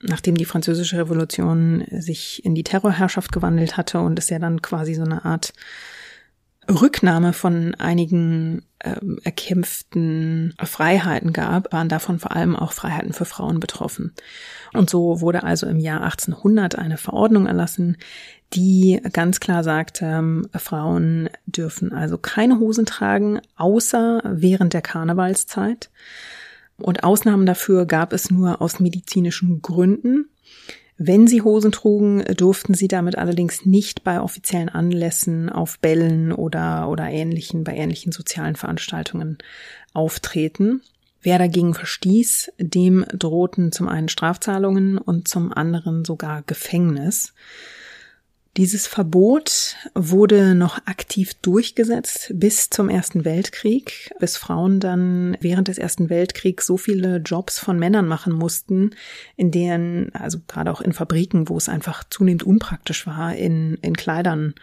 [0.00, 4.94] Nachdem die Französische Revolution sich in die Terrorherrschaft gewandelt hatte und es ja dann quasi
[4.94, 5.52] so eine Art
[6.70, 13.60] Rücknahme von einigen äh, erkämpften Freiheiten gab, waren davon vor allem auch Freiheiten für Frauen
[13.60, 14.14] betroffen.
[14.72, 17.96] Und so wurde also im Jahr 1800 eine Verordnung erlassen,
[18.52, 25.90] die ganz klar sagte, ähm, Frauen dürfen also keine Hosen tragen, außer während der Karnevalszeit.
[26.78, 30.30] Und Ausnahmen dafür gab es nur aus medizinischen Gründen.
[31.02, 36.90] Wenn sie Hosen trugen, durften sie damit allerdings nicht bei offiziellen Anlässen auf Bällen oder,
[36.90, 39.38] oder ähnlichen, bei ähnlichen sozialen Veranstaltungen
[39.94, 40.82] auftreten.
[41.22, 47.32] Wer dagegen verstieß, dem drohten zum einen Strafzahlungen und zum anderen sogar Gefängnis.
[48.56, 55.78] Dieses Verbot wurde noch aktiv durchgesetzt bis zum Ersten Weltkrieg, bis Frauen dann während des
[55.78, 58.90] Ersten Weltkriegs so viele Jobs von Männern machen mussten,
[59.36, 63.94] in denen, also gerade auch in Fabriken, wo es einfach zunehmend unpraktisch war, in, in
[63.94, 64.54] Kleidern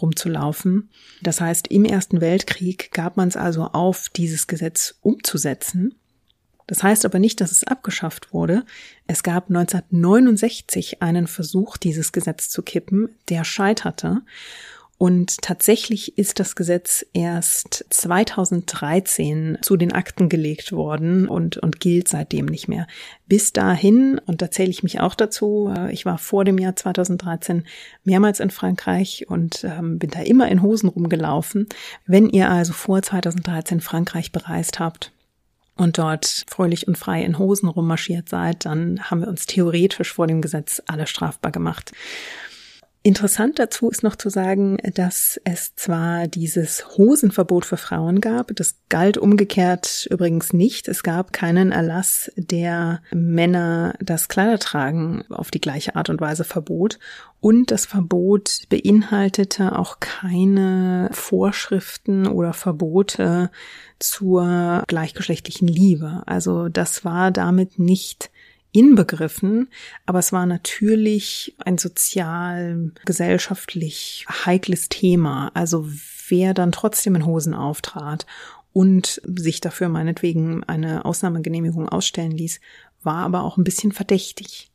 [0.00, 0.88] rumzulaufen.
[1.22, 5.94] Das heißt, im Ersten Weltkrieg gab man es also auf, dieses Gesetz umzusetzen.
[6.66, 8.64] Das heißt aber nicht, dass es abgeschafft wurde.
[9.06, 14.22] Es gab 1969 einen Versuch, dieses Gesetz zu kippen, der scheiterte.
[14.96, 22.06] Und tatsächlich ist das Gesetz erst 2013 zu den Akten gelegt worden und, und gilt
[22.08, 22.86] seitdem nicht mehr.
[23.26, 26.76] Bis dahin, und da zähle ich mich auch dazu, äh, ich war vor dem Jahr
[26.76, 27.64] 2013
[28.04, 31.66] mehrmals in Frankreich und ähm, bin da immer in Hosen rumgelaufen.
[32.06, 35.12] Wenn ihr also vor 2013 Frankreich bereist habt,
[35.76, 40.26] und dort fröhlich und frei in Hosen rummarschiert seid, dann haben wir uns theoretisch vor
[40.26, 41.92] dem Gesetz alle strafbar gemacht.
[43.06, 48.76] Interessant dazu ist noch zu sagen, dass es zwar dieses Hosenverbot für Frauen gab, das
[48.88, 50.88] galt umgekehrt übrigens nicht.
[50.88, 56.98] Es gab keinen Erlass, der Männer das Kleidertragen auf die gleiche Art und Weise verbot.
[57.40, 63.50] Und das Verbot beinhaltete auch keine Vorschriften oder Verbote
[63.98, 66.22] zur gleichgeschlechtlichen Liebe.
[66.24, 68.30] Also das war damit nicht
[68.74, 69.68] inbegriffen,
[70.04, 75.52] aber es war natürlich ein sozial, gesellschaftlich heikles Thema.
[75.54, 75.88] Also
[76.28, 78.26] wer dann trotzdem in Hosen auftrat
[78.72, 82.60] und sich dafür meinetwegen eine Ausnahmegenehmigung ausstellen ließ,
[83.04, 84.72] war aber auch ein bisschen verdächtig.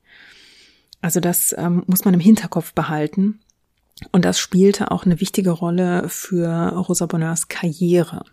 [1.01, 3.41] Also das ähm, muss man im Hinterkopf behalten.
[4.13, 8.23] Und das spielte auch eine wichtige Rolle für Rosa Bonheurs Karriere.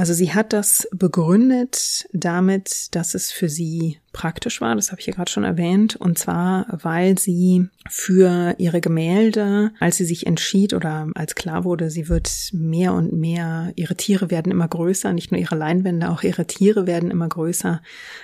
[0.00, 5.06] Also sie hat das begründet damit, dass es für sie praktisch war, das habe ich
[5.06, 10.72] ja gerade schon erwähnt, und zwar, weil sie für ihre Gemälde, als sie sich entschied
[10.72, 15.32] oder als klar wurde, sie wird mehr und mehr, ihre Tiere werden immer größer, nicht
[15.32, 17.82] nur ihre Leinwände, auch ihre Tiere werden immer größer.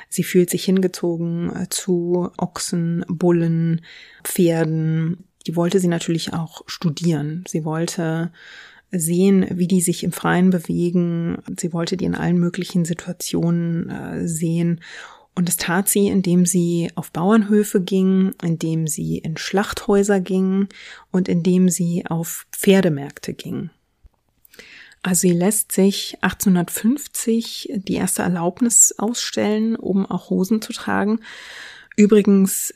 [0.08, 3.82] Sie fühlt sich hingezogen zu Ochsen, Bullen,
[4.24, 5.26] Pferden.
[5.46, 7.44] Die wollte sie natürlich auch studieren.
[7.46, 8.30] Sie wollte
[8.90, 11.38] sehen, wie die sich im Freien bewegen.
[11.59, 14.81] Sie wollte die in allen möglichen Situationen äh, sehen.
[15.35, 20.68] Und das tat sie, indem sie auf Bauernhöfe ging, indem sie in Schlachthäuser ging
[21.11, 23.70] und indem sie auf Pferdemärkte ging.
[25.03, 31.20] Also sie lässt sich 1850 die erste Erlaubnis ausstellen, um auch Hosen zu tragen.
[31.96, 32.75] Übrigens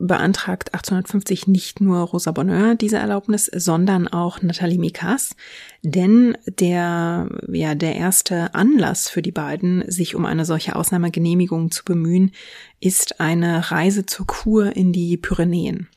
[0.00, 5.36] beantragt 1850 nicht nur Rosa Bonheur diese Erlaubnis, sondern auch Nathalie Mikas,
[5.82, 11.84] denn der, ja, der erste Anlass für die beiden, sich um eine solche Ausnahmegenehmigung zu
[11.84, 12.32] bemühen,
[12.80, 15.88] ist eine Reise zur Kur in die Pyrenäen.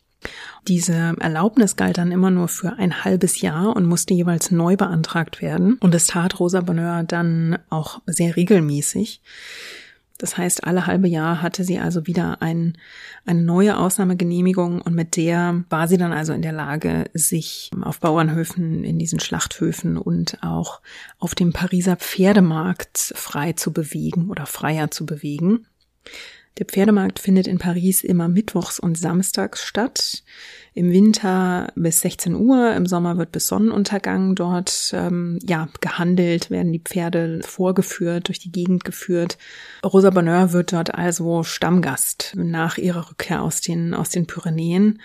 [0.67, 5.41] Diese Erlaubnis galt dann immer nur für ein halbes Jahr und musste jeweils neu beantragt
[5.41, 5.77] werden.
[5.81, 9.21] Und es tat Rosa Bonheur dann auch sehr regelmäßig.
[10.17, 12.77] Das heißt, alle halbe Jahr hatte sie also wieder ein,
[13.25, 17.99] eine neue Ausnahmegenehmigung und mit der war sie dann also in der Lage, sich auf
[17.99, 20.81] Bauernhöfen, in diesen Schlachthöfen und auch
[21.17, 25.65] auf dem Pariser Pferdemarkt frei zu bewegen oder freier zu bewegen.
[26.59, 30.23] Der Pferdemarkt findet in Paris immer mittwochs und samstags statt.
[30.75, 36.71] Im Winter bis 16 Uhr, im Sommer wird bis Sonnenuntergang dort ähm, ja gehandelt, werden
[36.71, 39.37] die Pferde vorgeführt, durch die Gegend geführt.
[39.85, 44.99] Rosa Bonheur wird dort also Stammgast nach ihrer Rückkehr aus den aus den Pyrenäen.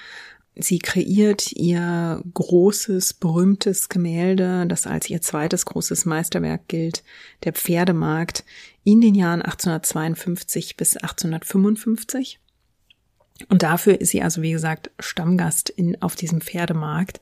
[0.61, 7.05] Sie kreiert ihr großes, berühmtes Gemälde, das als ihr zweites großes Meisterwerk gilt,
[7.45, 8.45] der Pferdemarkt,
[8.83, 12.41] in den Jahren 1852 bis 1855.
[13.49, 17.21] Und dafür ist sie also, wie gesagt, Stammgast in, auf diesem Pferdemarkt.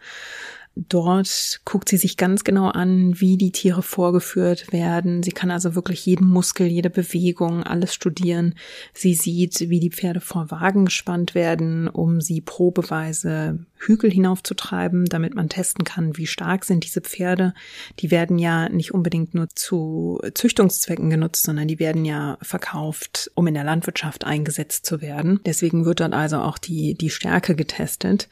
[0.78, 5.22] Dort guckt sie sich ganz genau an, wie die Tiere vorgeführt werden.
[5.22, 8.54] Sie kann also wirklich jeden Muskel, jede Bewegung, alles studieren.
[8.92, 15.34] Sie sieht, wie die Pferde vor Wagen gespannt werden, um sie probeweise Hügel hinaufzutreiben, damit
[15.34, 17.54] man testen kann, wie stark sind diese Pferde.
[18.00, 23.46] Die werden ja nicht unbedingt nur zu Züchtungszwecken genutzt, sondern die werden ja verkauft, um
[23.46, 25.40] in der Landwirtschaft eingesetzt zu werden.
[25.46, 28.28] Deswegen wird dann also auch die, die Stärke getestet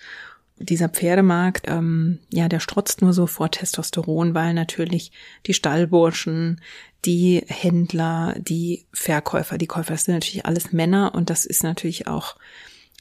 [0.56, 5.12] dieser Pferdemarkt, ähm, ja, der strotzt nur so vor Testosteron, weil natürlich
[5.46, 6.60] die Stallburschen,
[7.04, 12.06] die Händler, die Verkäufer, die Käufer, das sind natürlich alles Männer und das ist natürlich
[12.06, 12.36] auch,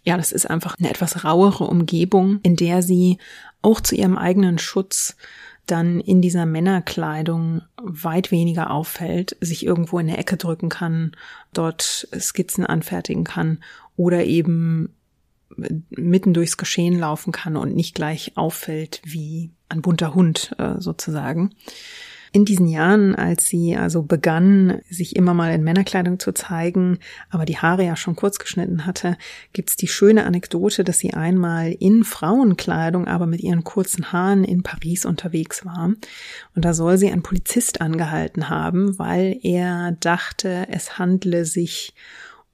[0.04, 3.20] ja, das ist einfach eine etwas rauere Umgebung, in der sie
[3.62, 5.16] auch zu ihrem eigenen Schutz
[5.66, 11.16] dann in dieser Männerkleidung weit weniger auffällt, sich irgendwo in der Ecke drücken kann,
[11.54, 13.64] dort Skizzen anfertigen kann
[13.96, 14.94] oder eben
[15.90, 21.52] mitten durchs Geschehen laufen kann und nicht gleich auffällt wie ein bunter Hund äh, sozusagen.
[22.36, 26.98] In diesen Jahren, als sie also begann, sich immer mal in Männerkleidung zu zeigen,
[27.30, 29.18] aber die Haare ja schon kurz geschnitten hatte,
[29.54, 34.64] gibt's die schöne Anekdote, dass sie einmal in Frauenkleidung, aber mit ihren kurzen Haaren in
[34.64, 35.94] Paris unterwegs war.
[36.56, 41.94] Und da soll sie ein Polizist angehalten haben, weil er dachte, es handle sich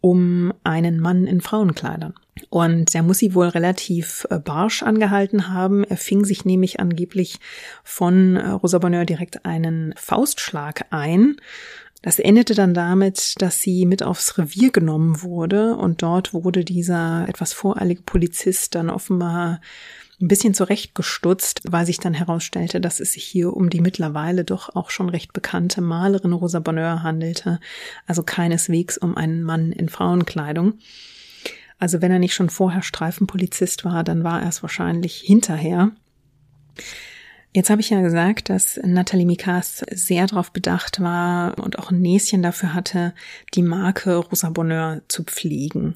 [0.02, 2.14] um einen Mann in Frauenkleidern.
[2.50, 5.84] Und er muss sie wohl relativ äh, barsch angehalten haben.
[5.84, 7.40] Er fing sich nämlich angeblich
[7.84, 11.36] von äh, Rosa Bonheur direkt einen Faustschlag ein.
[12.02, 17.28] Das endete dann damit, dass sie mit aufs Revier genommen wurde und dort wurde dieser
[17.28, 19.60] etwas voreilige Polizist dann offenbar
[20.22, 24.76] ein bisschen zurechtgestutzt, weil sich dann herausstellte, dass es sich hier um die mittlerweile doch
[24.76, 27.60] auch schon recht bekannte Malerin Rosa Bonheur handelte,
[28.06, 30.74] also keineswegs um einen Mann in Frauenkleidung.
[31.78, 35.92] Also wenn er nicht schon vorher Streifenpolizist war, dann war er es wahrscheinlich hinterher.
[37.52, 42.00] Jetzt habe ich ja gesagt, dass Nathalie Mikas sehr darauf bedacht war und auch ein
[42.00, 43.16] Näschen dafür hatte,
[43.56, 45.96] die Marke Rosa Bonheur zu pflegen.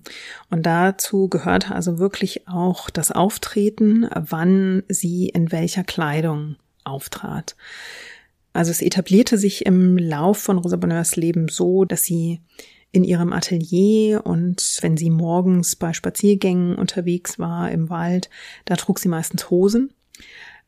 [0.50, 7.56] Und dazu gehörte also wirklich auch das Auftreten, wann sie in welcher Kleidung auftrat.
[8.54, 12.42] Also es etablierte sich im Lauf von Rosa Bonheurs Leben so, dass sie
[12.92, 18.32] in ihrem Atelier und wenn sie morgens bei Spaziergängen unterwegs war im Wald,
[18.66, 19.94] da trug sie meistens Hosen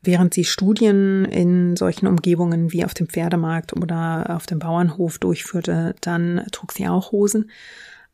[0.06, 5.94] während sie Studien in solchen Umgebungen wie auf dem Pferdemarkt oder auf dem Bauernhof durchführte,
[6.00, 7.50] dann trug sie auch Hosen.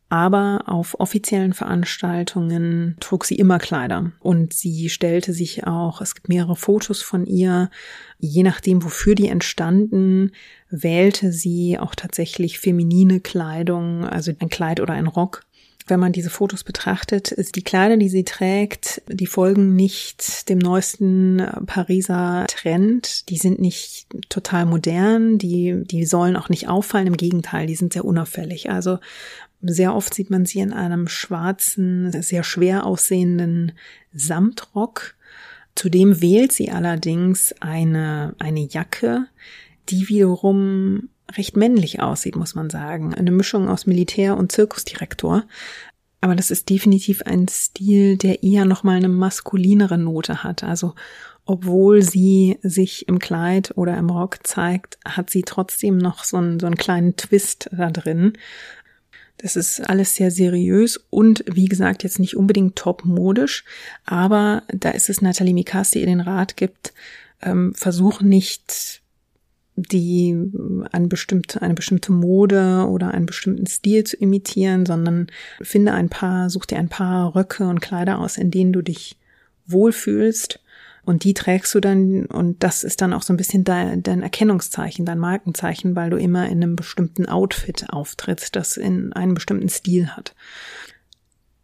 [0.09, 4.13] Aber auf offiziellen Veranstaltungen trug sie immer Kleider.
[4.21, 7.71] Und sie stellte sich auch, es gibt mehrere Fotos von ihr,
[8.19, 10.33] je nachdem, wofür die entstanden,
[10.69, 15.45] wählte sie auch tatsächlich feminine Kleidung, also ein Kleid oder ein Rock
[15.87, 20.59] wenn man diese Fotos betrachtet, ist die Kleider, die sie trägt, die folgen nicht dem
[20.59, 23.29] neuesten äh, Pariser Trend.
[23.29, 27.07] Die sind nicht total modern, die, die sollen auch nicht auffallen.
[27.07, 28.71] Im Gegenteil, die sind sehr unauffällig.
[28.71, 28.99] Also
[29.63, 33.73] sehr oft sieht man sie in einem schwarzen, sehr schwer aussehenden
[34.13, 35.15] Samtrock.
[35.75, 39.27] Zudem wählt sie allerdings eine, eine Jacke,
[39.89, 43.15] die wiederum recht männlich aussieht, muss man sagen.
[43.15, 45.45] Eine Mischung aus Militär und Zirkusdirektor.
[46.21, 50.63] Aber das ist definitiv ein Stil, der eher nochmal eine maskulinere Note hat.
[50.63, 50.95] Also
[51.45, 56.61] obwohl sie sich im Kleid oder im Rock zeigt, hat sie trotzdem noch so einen,
[56.61, 58.35] so einen kleinen Twist da drin.
[59.39, 63.65] Das ist alles sehr seriös und wie gesagt jetzt nicht unbedingt topmodisch,
[64.05, 66.95] aber da ist es Nathalie Mikas, die ihr den Rat gibt,
[67.43, 69.02] ähm, versuch nicht
[69.77, 70.37] die
[70.93, 75.29] eine bestimmte, eine bestimmte Mode oder einen bestimmten Stil zu imitieren, sondern
[75.63, 79.17] finde ein paar, such dir ein paar Röcke und Kleider aus, in denen du dich
[79.67, 80.61] wohlfühlst
[81.05, 84.23] und die trägst du dann und das ist dann auch so ein bisschen dein, dein
[84.23, 89.69] Erkennungszeichen, dein Markenzeichen, weil du immer in einem bestimmten Outfit auftrittst, das in einem bestimmten
[89.69, 90.35] Stil hat.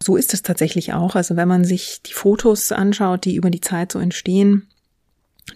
[0.02, 1.14] So ist es tatsächlich auch.
[1.14, 4.68] Also wenn man sich die Fotos anschaut, die über die Zeit so entstehen,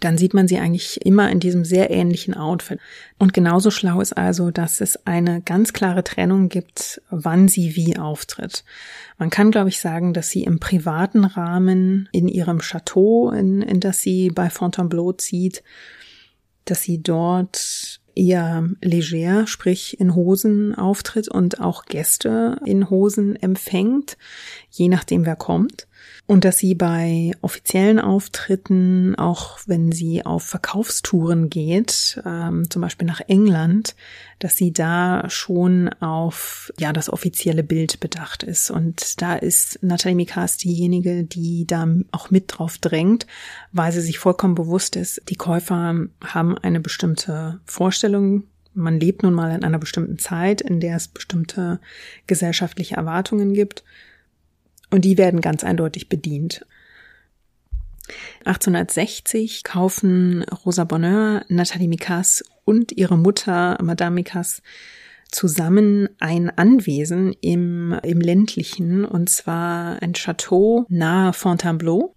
[0.01, 2.79] dann sieht man sie eigentlich immer in diesem sehr ähnlichen Outfit.
[3.19, 7.97] Und genauso schlau ist also, dass es eine ganz klare Trennung gibt, wann sie wie
[7.97, 8.65] auftritt.
[9.19, 13.81] Man kann, glaube ich, sagen, dass sie im privaten Rahmen in ihrem Chateau, in, in
[13.81, 15.63] das sie bei Fontainebleau zieht,
[16.65, 24.19] dass sie dort eher leger, sprich in Hosen auftritt und auch Gäste in Hosen empfängt,
[24.71, 25.87] je nachdem wer kommt
[26.27, 33.07] und dass sie bei offiziellen Auftritten, auch wenn sie auf Verkaufstouren geht, ähm, zum Beispiel
[33.07, 33.97] nach England,
[34.39, 38.71] dass sie da schon auf ja das offizielle Bild bedacht ist.
[38.71, 43.27] Und da ist Natalie Mikas diejenige, die da auch mit drauf drängt,
[43.73, 48.45] weil sie sich vollkommen bewusst ist, die Käufer haben eine bestimmte Vorstellung
[48.75, 51.79] man lebt nun mal in einer bestimmten Zeit, in der es bestimmte
[52.27, 53.85] gesellschaftliche Erwartungen gibt.
[54.93, 56.67] Und die werden ganz eindeutig bedient.
[58.45, 64.63] 1860 kaufen Rosa Bonheur, Nathalie Mikas und ihre Mutter Madame Mikas
[65.31, 72.15] zusammen ein Anwesen im, im ländlichen, und zwar ein Chateau nahe Fontainebleau.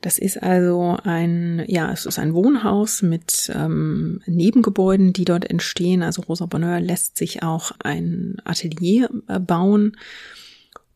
[0.00, 6.02] Das ist also ein, ja, es ist ein Wohnhaus mit ähm, Nebengebäuden, die dort entstehen.
[6.02, 9.96] Also Rosa Bonheur lässt sich auch ein Atelier äh, bauen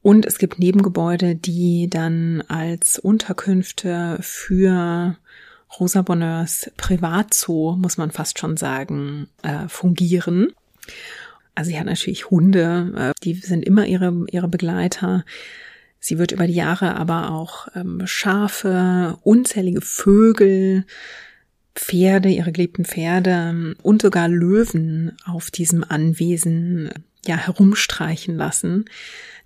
[0.02, 5.16] und es gibt Nebengebäude, die dann als Unterkünfte für
[5.78, 10.52] Rosa Bonheurs Privatzoo, muss man fast schon sagen, äh, fungieren.
[11.54, 15.24] Also sie hat natürlich Hunde, äh, die sind immer ihre, ihre Begleiter.
[16.00, 20.84] Sie wird über die Jahre aber auch ähm, Schafe, unzählige Vögel,
[21.74, 26.90] Pferde, ihre geliebten Pferde und sogar Löwen auf diesem Anwesen
[27.26, 28.86] ja herumstreichen lassen.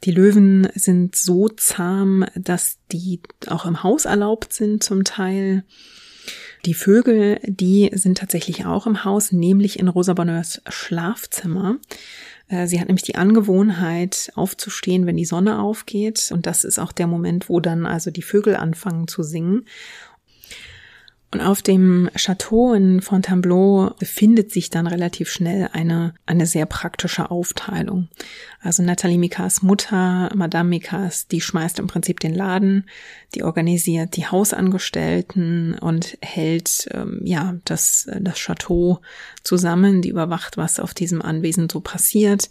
[0.04, 5.64] Die Löwen sind so zahm, dass die auch im Haus erlaubt sind zum Teil.
[6.64, 11.76] Die Vögel, die sind tatsächlich auch im Haus, nämlich in Rosa Bonheurs Schlafzimmer.
[12.48, 16.30] Äh, sie hat nämlich die Angewohnheit, aufzustehen, wenn die Sonne aufgeht.
[16.32, 19.66] Und das ist auch der Moment, wo dann also die Vögel anfangen zu singen.
[21.32, 27.30] Und auf dem Chateau in Fontainebleau befindet sich dann relativ schnell eine, eine sehr praktische
[27.30, 28.08] Aufteilung.
[28.60, 32.84] Also Nathalie Mikas Mutter, Madame Mikas, die schmeißt im Prinzip den Laden,
[33.34, 39.00] die organisiert die Hausangestellten und hält ähm, ja das, das Chateau
[39.42, 42.50] zusammen, die überwacht, was auf diesem Anwesen so passiert.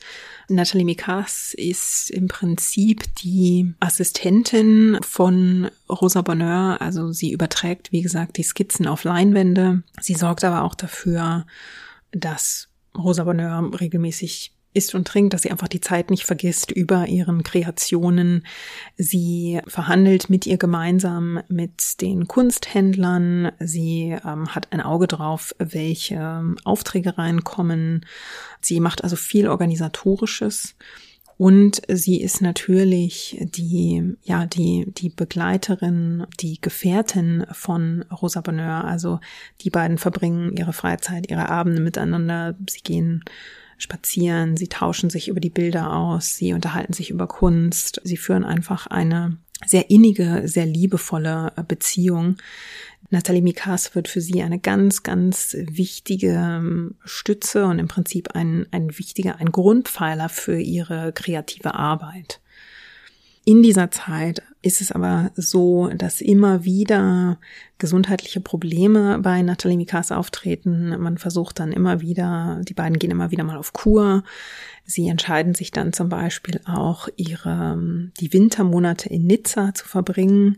[0.51, 6.77] Nathalie Mikas ist im Prinzip die Assistentin von Rosa Bonheur.
[6.79, 9.83] Also sie überträgt, wie gesagt, die Skizzen auf Leinwände.
[9.99, 11.45] Sie sorgt aber auch dafür,
[12.11, 17.07] dass Rosa Bonheur regelmäßig isst und trinkt, dass sie einfach die Zeit nicht vergisst über
[17.07, 18.45] ihren Kreationen.
[18.97, 23.51] Sie verhandelt mit ihr gemeinsam mit den Kunsthändlern.
[23.59, 28.05] Sie ähm, hat ein Auge drauf, welche Aufträge reinkommen.
[28.61, 30.75] Sie macht also viel organisatorisches.
[31.41, 38.83] Und sie ist natürlich die, ja, die, die Begleiterin, die Gefährtin von Rosa Bonheur.
[38.83, 39.19] Also
[39.61, 42.55] die beiden verbringen ihre Freizeit, ihre Abende miteinander.
[42.69, 43.23] Sie gehen
[43.81, 48.43] spazieren, sie tauschen sich über die Bilder aus, sie unterhalten sich über Kunst, sie führen
[48.43, 52.37] einfach eine sehr innige, sehr liebevolle Beziehung.
[53.09, 58.65] Nathalie Mikas wird für sie eine ganz, ganz wichtige ähm, Stütze und im Prinzip ein,
[58.71, 62.39] ein wichtiger, ein Grundpfeiler für ihre kreative Arbeit.
[63.43, 67.39] In dieser Zeit ist es aber so, dass immer wieder
[67.79, 70.89] gesundheitliche Probleme bei Nathalie Mikas auftreten.
[70.99, 74.23] Man versucht dann immer wieder, die beiden gehen immer wieder mal auf Kur.
[74.85, 77.77] Sie entscheiden sich dann zum Beispiel auch ihre,
[78.19, 80.57] die Wintermonate in Nizza zu verbringen.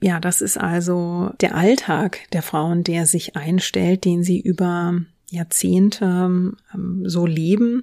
[0.00, 4.98] Ja, das ist also der Alltag der Frauen, der sich einstellt, den sie über
[5.30, 7.82] Jahrzehnte ähm, so leben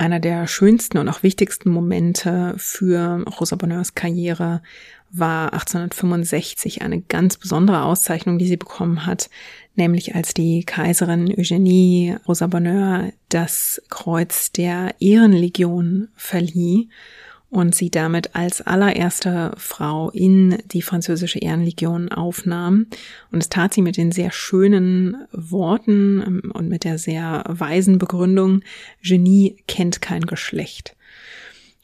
[0.00, 4.62] einer der schönsten und auch wichtigsten Momente für Rosa Bonheurs Karriere
[5.10, 9.28] war 1865 eine ganz besondere Auszeichnung, die sie bekommen hat,
[9.74, 16.88] nämlich als die Kaiserin Eugenie Rosa Bonheur das Kreuz der Ehrenlegion verlieh
[17.50, 22.86] und sie damit als allererste Frau in die französische Ehrenlegion aufnahm.
[23.32, 27.98] Und es tat sie mit den sehr schönen Worten ähm, und mit der sehr weisen
[27.98, 28.62] Begründung,
[29.02, 30.96] Genie kennt kein Geschlecht.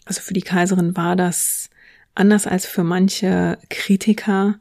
[0.05, 1.69] Also für die Kaiserin war das
[2.15, 4.61] anders als für manche Kritiker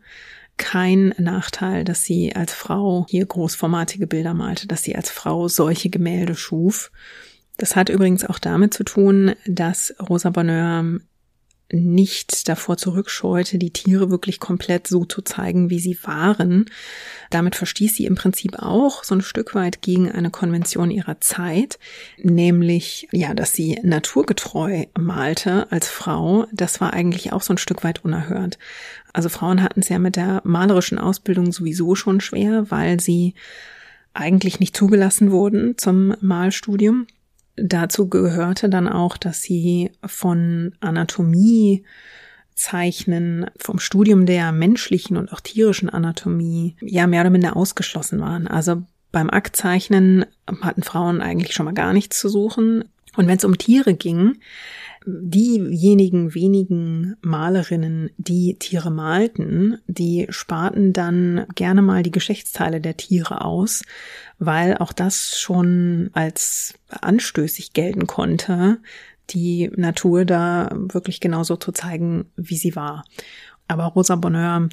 [0.58, 5.90] kein Nachteil, dass sie als Frau hier großformatige Bilder malte, dass sie als Frau solche
[5.90, 6.92] Gemälde schuf.
[7.58, 11.00] Das hat übrigens auch damit zu tun, dass Rosa Bonheur
[11.72, 16.66] nicht davor zurückscheute, die Tiere wirklich komplett so zu zeigen, wie sie waren.
[17.32, 21.80] Damit verstieß sie im Prinzip auch so ein Stück weit gegen eine Konvention ihrer Zeit,
[22.18, 26.46] nämlich, ja, dass sie naturgetreu malte als Frau.
[26.52, 28.60] Das war eigentlich auch so ein Stück weit unerhört.
[29.12, 33.34] Also Frauen hatten es ja mit der malerischen Ausbildung sowieso schon schwer, weil sie
[34.14, 37.08] eigentlich nicht zugelassen wurden zum Malstudium.
[37.56, 41.86] Dazu gehörte dann auch, dass sie von Anatomie
[42.56, 48.48] Zeichnen vom Studium der menschlichen und auch tierischen Anatomie ja mehr oder minder ausgeschlossen waren.
[48.48, 50.26] Also beim Aktzeichnen
[50.62, 52.86] hatten Frauen eigentlich schon mal gar nichts zu suchen.
[53.18, 54.38] Und wenn es um Tiere ging,
[55.06, 63.42] diejenigen wenigen Malerinnen, die Tiere malten, die sparten dann gerne mal die Geschlechtsteile der Tiere
[63.42, 63.84] aus,
[64.40, 68.80] weil auch das schon als anstößig gelten konnte,
[69.30, 73.06] die Natur da wirklich genauso zu zeigen, wie sie war.
[73.68, 74.70] Aber Rosa Bonheur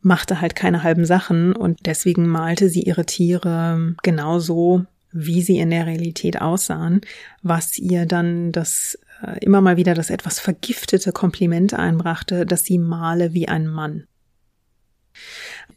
[0.00, 5.70] machte halt keine halben Sachen und deswegen malte sie ihre Tiere genauso, wie sie in
[5.70, 7.00] der Realität aussahen,
[7.42, 12.78] was ihr dann das äh, immer mal wieder das etwas vergiftete Kompliment einbrachte, dass sie
[12.78, 14.06] male wie ein Mann.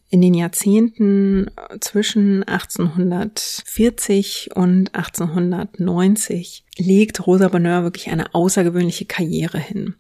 [0.10, 9.96] In den Jahrzehnten zwischen 1840 und 1890 legt Rosa Bonheur wirklich eine außergewöhnliche Karriere hin.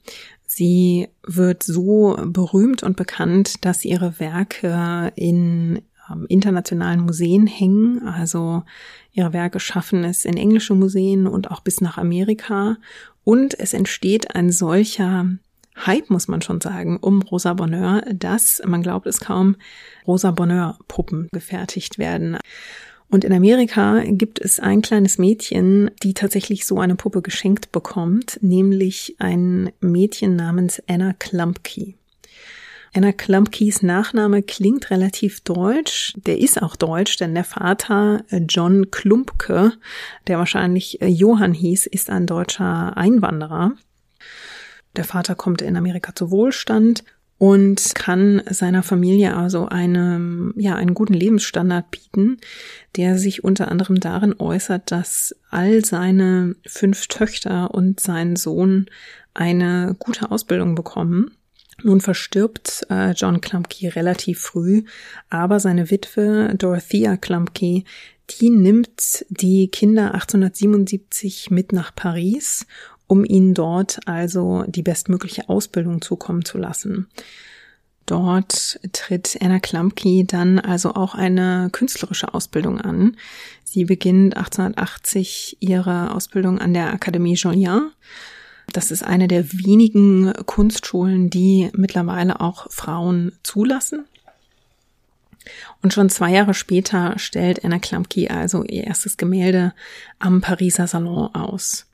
[0.45, 5.81] Sie wird so berühmt und bekannt, dass ihre Werke in
[6.27, 8.07] internationalen Museen hängen.
[8.07, 8.63] Also
[9.11, 12.77] ihre Werke schaffen es in englische Museen und auch bis nach Amerika.
[13.23, 15.27] Und es entsteht ein solcher
[15.85, 19.55] Hype, muss man schon sagen, um Rosa Bonheur, dass, man glaubt es kaum,
[20.05, 22.37] Rosa Bonheur Puppen gefertigt werden.
[23.09, 28.39] Und in Amerika gibt es ein kleines Mädchen, die tatsächlich so eine Puppe geschenkt bekommt,
[28.41, 31.95] nämlich ein Mädchen namens Anna Klumpke.
[32.93, 36.13] Anna Klumpkes Nachname klingt relativ deutsch.
[36.25, 39.71] Der ist auch deutsch, denn der Vater äh, John Klumpke,
[40.27, 43.71] der wahrscheinlich äh, Johann hieß, ist ein deutscher Einwanderer.
[44.97, 47.05] Der Vater kommt in Amerika zu Wohlstand
[47.37, 52.37] und kann seiner Familie also eine, ja, einen guten Lebensstandard bieten,
[52.97, 58.87] der sich unter anderem darin äußert, dass all seine fünf Töchter und sein Sohn
[59.33, 61.31] eine gute Ausbildung bekommen
[61.83, 64.83] nun verstirbt äh, John Klumpke relativ früh,
[65.29, 67.83] aber seine Witwe Dorothea Klumpke,
[68.29, 72.65] die nimmt die Kinder 1877 mit nach Paris,
[73.07, 77.07] um ihnen dort also die bestmögliche Ausbildung zukommen zu lassen.
[78.05, 83.15] Dort tritt Anna Klumpke dann also auch eine künstlerische Ausbildung an.
[83.63, 87.91] Sie beginnt 1880 ihre Ausbildung an der Akademie Julian
[88.71, 94.05] das ist eine der wenigen Kunstschulen, die mittlerweile auch Frauen zulassen.
[95.81, 99.73] Und schon zwei Jahre später stellt Anna Klumpke also ihr erstes Gemälde
[100.19, 101.87] am Pariser Salon aus.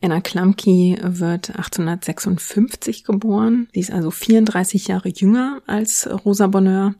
[0.00, 3.68] Anna Klumpke wird 1856 geboren.
[3.74, 6.94] Sie ist also 34 Jahre jünger als Rosa Bonheur.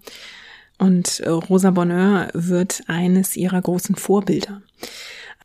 [0.78, 4.62] Und Rosa Bonheur wird eines ihrer großen Vorbilder.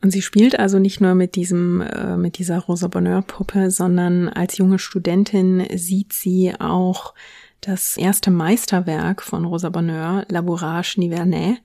[0.04, 4.28] Und sie spielt also nicht nur mit diesem, äh, mit dieser Rosa Bonheur Puppe, sondern
[4.28, 7.14] als junge Studentin sieht sie auch
[7.62, 11.56] das erste Meisterwerk von Rosa Bonheur, Labourage Nivernais.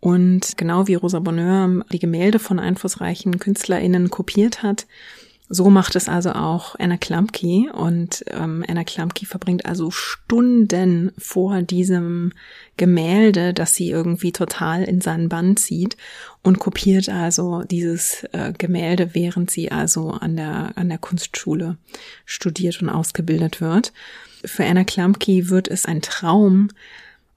[0.00, 4.86] Und genau wie Rosa Bonheur die Gemälde von einflussreichen KünstlerInnen kopiert hat,
[5.52, 11.60] so macht es also auch Anna Klumpke und ähm, Anna Klumpke verbringt also Stunden vor
[11.60, 12.32] diesem
[12.78, 15.98] Gemälde, das sie irgendwie total in seinen Bann zieht
[16.42, 21.76] und kopiert also dieses äh, Gemälde, während sie also an der an der Kunstschule
[22.24, 23.92] studiert und ausgebildet wird.
[24.46, 26.70] Für Anna Klumpke wird es ein Traum,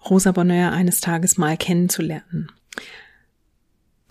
[0.09, 2.49] Rosa Bonheur eines Tages mal kennenzulernen.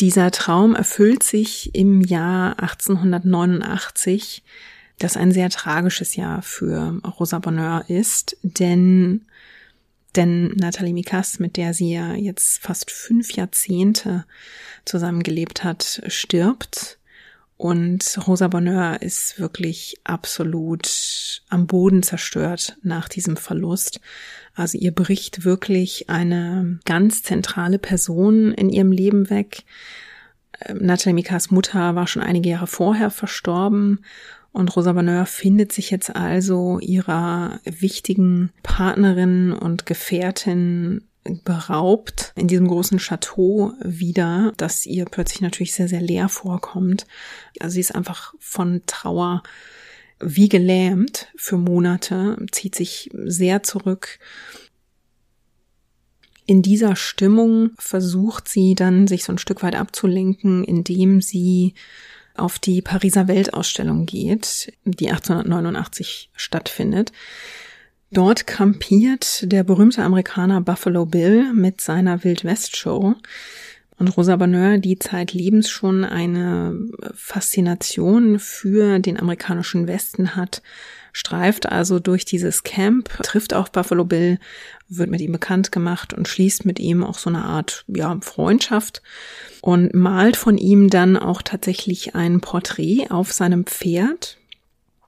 [0.01, 4.43] Dieser Traum erfüllt sich im Jahr 1889,
[4.99, 9.27] das ein sehr tragisches Jahr für Rosa Bonheur ist, denn
[10.17, 14.25] denn Nathalie Mikas, mit der sie ja jetzt fast fünf Jahrzehnte
[14.85, 16.99] zusammengelebt hat, stirbt.
[17.57, 24.01] Und Rosa Bonheur ist wirklich absolut am Boden zerstört nach diesem Verlust.
[24.55, 29.65] Also ihr bricht wirklich eine ganz zentrale Person in ihrem Leben weg.
[30.61, 34.01] Ähm, Nathalie Mikas Mutter war schon einige Jahre vorher verstorben
[34.53, 41.03] und Rosa Bonheur findet sich jetzt also ihrer wichtigen Partnerin und Gefährtin
[41.43, 47.07] beraubt in diesem großen Chateau wieder, das ihr plötzlich natürlich sehr, sehr leer vorkommt.
[47.61, 49.43] Also sie ist einfach von Trauer
[50.21, 54.19] wie gelähmt für Monate, zieht sich sehr zurück.
[56.47, 61.75] In dieser Stimmung versucht sie dann, sich so ein Stück weit abzulenken, indem sie
[62.35, 67.13] auf die Pariser Weltausstellung geht, die 1889 stattfindet.
[68.11, 73.15] Dort kampiert der berühmte Amerikaner Buffalo Bill mit seiner Wildwest-Show.
[73.97, 76.77] Und Rosa Bonheur, die zeitlebens schon eine
[77.15, 80.63] Faszination für den amerikanischen Westen hat,
[81.13, 84.39] streift also durch dieses Camp, trifft auch Buffalo Bill,
[84.89, 89.01] wird mit ihm bekannt gemacht und schließt mit ihm auch so eine Art, ja, Freundschaft
[89.61, 94.39] und malt von ihm dann auch tatsächlich ein Porträt auf seinem Pferd.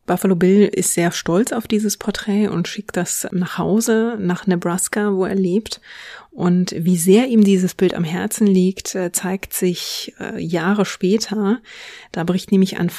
[0.06, 5.12] Buffalo Bill ist sehr stolz auf dieses Porträt und schickt das nach Hause, nach Nebraska,
[5.12, 5.80] wo er lebt
[6.36, 11.62] und wie sehr ihm dieses Bild am Herzen liegt, äh, zeigt sich äh, Jahre später.
[12.12, 12.90] Da bricht nämlich ein,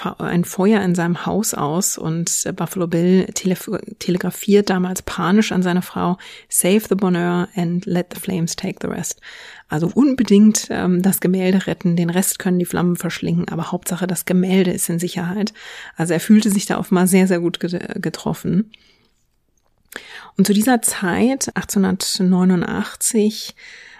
[0.44, 3.56] Feuer in seinem Haus aus und äh, Buffalo Bill tele
[4.00, 6.18] telegrafiert damals panisch an seine Frau,
[6.50, 9.22] Save the Bonheur and let the flames take the rest.
[9.70, 14.26] Also unbedingt ähm, das Gemälde retten, den Rest können die Flammen verschlingen, aber Hauptsache das
[14.26, 15.54] Gemälde ist in Sicherheit.
[15.96, 18.72] Also er fühlte sich da offenbar sehr, sehr gut getroffen.
[20.38, 23.56] Und zu dieser Zeit, 1889,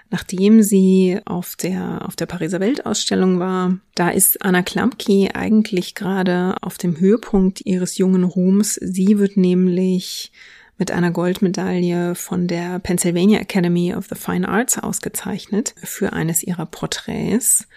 [0.10, 6.56] nachdem sie auf der, auf der Pariser Weltausstellung war, da ist Anna Klumpke eigentlich gerade
[6.62, 8.76] auf dem Höhepunkt ihres jungen Ruhms.
[8.76, 10.32] Sie wird nämlich
[10.78, 16.68] mit einer Goldmedaille von der Pennsylvania Academy of the Fine Arts ausgezeichnet für eines ihrer
[16.68, 17.68] Porträts.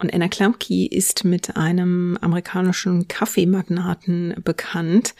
[0.00, 5.14] Und Anna Klumpke ist mit einem amerikanischen Kaffeemagnaten bekannt,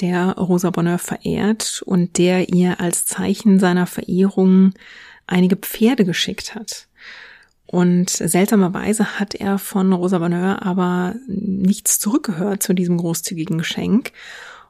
[0.00, 4.74] der Rosa Bonheur verehrt und der ihr als Zeichen seiner Verehrung
[5.28, 6.88] einige Pferde geschickt hat.
[7.66, 14.10] Und seltsamerweise hat er von Rosa Bonheur aber nichts zurückgehört zu diesem großzügigen Geschenk.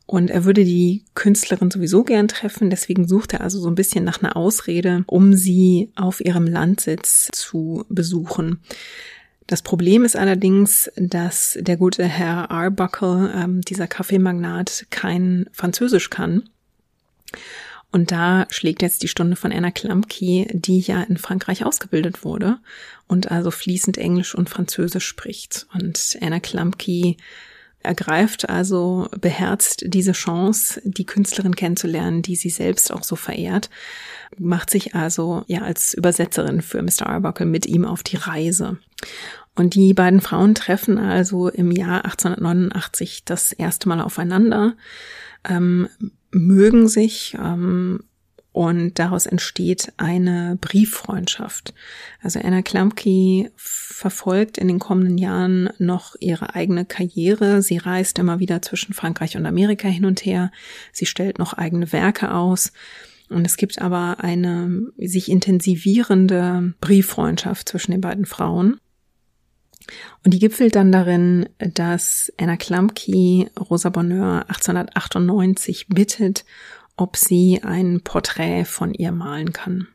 [0.04, 4.04] Und er würde die Künstlerin sowieso gern treffen, deswegen sucht er also so ein bisschen
[4.04, 8.60] nach einer Ausrede, um sie auf ihrem Landsitz zu besuchen.
[9.50, 16.48] Das Problem ist allerdings, dass der gute Herr Arbuckle, ähm, dieser Kaffeemagnat, kein Französisch kann.
[17.90, 22.58] Und da schlägt jetzt die Stunde von Anna Klumpke, die ja in Frankreich ausgebildet wurde
[23.08, 25.66] und also fließend Englisch und Französisch spricht.
[25.74, 27.16] Und Anna Klumpke
[27.82, 33.68] ergreift also beherzt diese Chance, die Künstlerin kennenzulernen, die sie selbst auch so verehrt,
[34.38, 37.06] macht sich also ja als Übersetzerin für Mr.
[37.08, 38.78] Arbuckle mit ihm auf die Reise.
[39.56, 44.76] Und die beiden Frauen treffen also im Jahr 1889 das erste Mal aufeinander,
[45.48, 45.88] ähm,
[46.30, 48.04] mögen sich ähm,
[48.52, 51.72] und daraus entsteht eine Brieffreundschaft.
[52.20, 57.62] Also Anna Klumpke verfolgt in den kommenden Jahren noch ihre eigene Karriere.
[57.62, 60.50] Sie reist immer wieder zwischen Frankreich und Amerika hin und her.
[60.92, 62.72] Sie stellt noch eigene Werke aus.
[63.28, 68.80] Und es gibt aber eine sich intensivierende Brieffreundschaft zwischen den beiden Frauen.
[70.24, 76.44] Und die gipfelt dann darin, dass Anna Klumpke Rosa Bonheur 1898 bittet,
[76.96, 79.88] ob sie ein Porträt von ihr malen kann.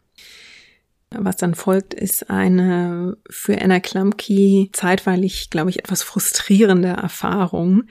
[1.12, 7.84] Was dann folgt, ist eine für Anna Klumpke zeitweilig, glaube ich, etwas frustrierende Erfahrung.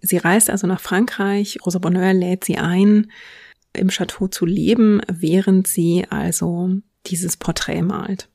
[0.00, 1.58] Sie reist also nach Frankreich.
[1.64, 3.10] Rosa Bonheur lädt sie ein,
[3.72, 6.70] im Chateau zu leben, während sie also
[7.06, 8.28] dieses Porträt malt.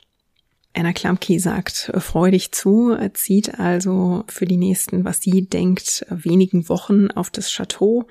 [0.77, 7.09] Anna Klumpke sagt freudig zu, zieht also für die nächsten, was sie denkt, wenigen Wochen
[7.09, 8.05] auf das Chateau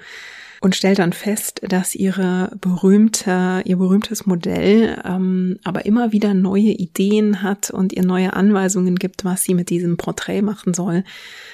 [0.60, 6.72] und stellt dann fest, dass ihre berühmte, ihr berühmtes Modell ähm, aber immer wieder neue
[6.72, 11.04] Ideen hat und ihr neue Anweisungen gibt, was sie mit diesem Porträt machen soll,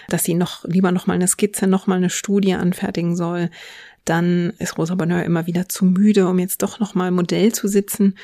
[0.09, 3.51] dass sie noch lieber noch mal eine Skizze, noch mal eine Studie anfertigen soll.
[4.07, 7.69] Dann ist Rosa Bonheur immer wieder zu müde, um jetzt doch noch mal Modell zu
[7.69, 8.15] sitzen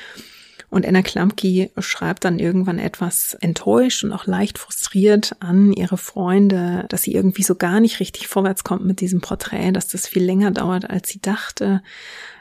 [0.69, 6.85] und Anna Klumpke schreibt dann irgendwann etwas enttäuscht und auch leicht frustriert an ihre Freunde,
[6.89, 10.23] dass sie irgendwie so gar nicht richtig vorwärts kommt mit diesem Porträt, dass das viel
[10.23, 11.81] länger dauert, als sie dachte.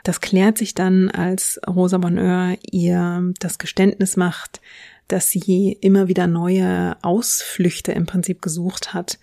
[0.04, 4.60] Das klärt sich dann, als Rosa Bonheur ihr das Geständnis macht,
[5.08, 9.18] dass sie immer wieder neue Ausflüchte im Prinzip gesucht hat,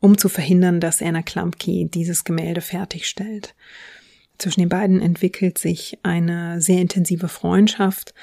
[0.00, 3.54] um zu verhindern, dass Anna Klumpke dieses Gemälde fertigstellt.
[4.38, 8.14] Zwischen den beiden entwickelt sich eine sehr intensive Freundschaft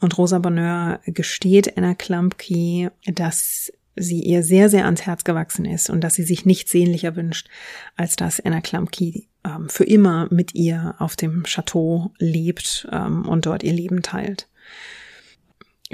[0.00, 5.90] und Rosa Bonheur gesteht Anna Klumpke, dass sie ihr sehr, sehr ans Herz gewachsen ist
[5.90, 7.48] und dass sie sich nichts sehnlicher wünscht,
[7.96, 13.46] als dass Anna Klumpke ähm, für immer mit ihr auf dem Chateau lebt ähm, und
[13.46, 14.48] dort ihr Leben teilt.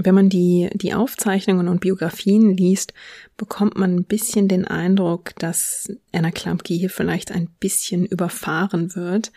[0.01, 2.95] Wenn man die, die Aufzeichnungen und Biografien liest,
[3.37, 9.33] bekommt man ein bisschen den Eindruck, dass Anna Klumpke hier vielleicht ein bisschen überfahren wird.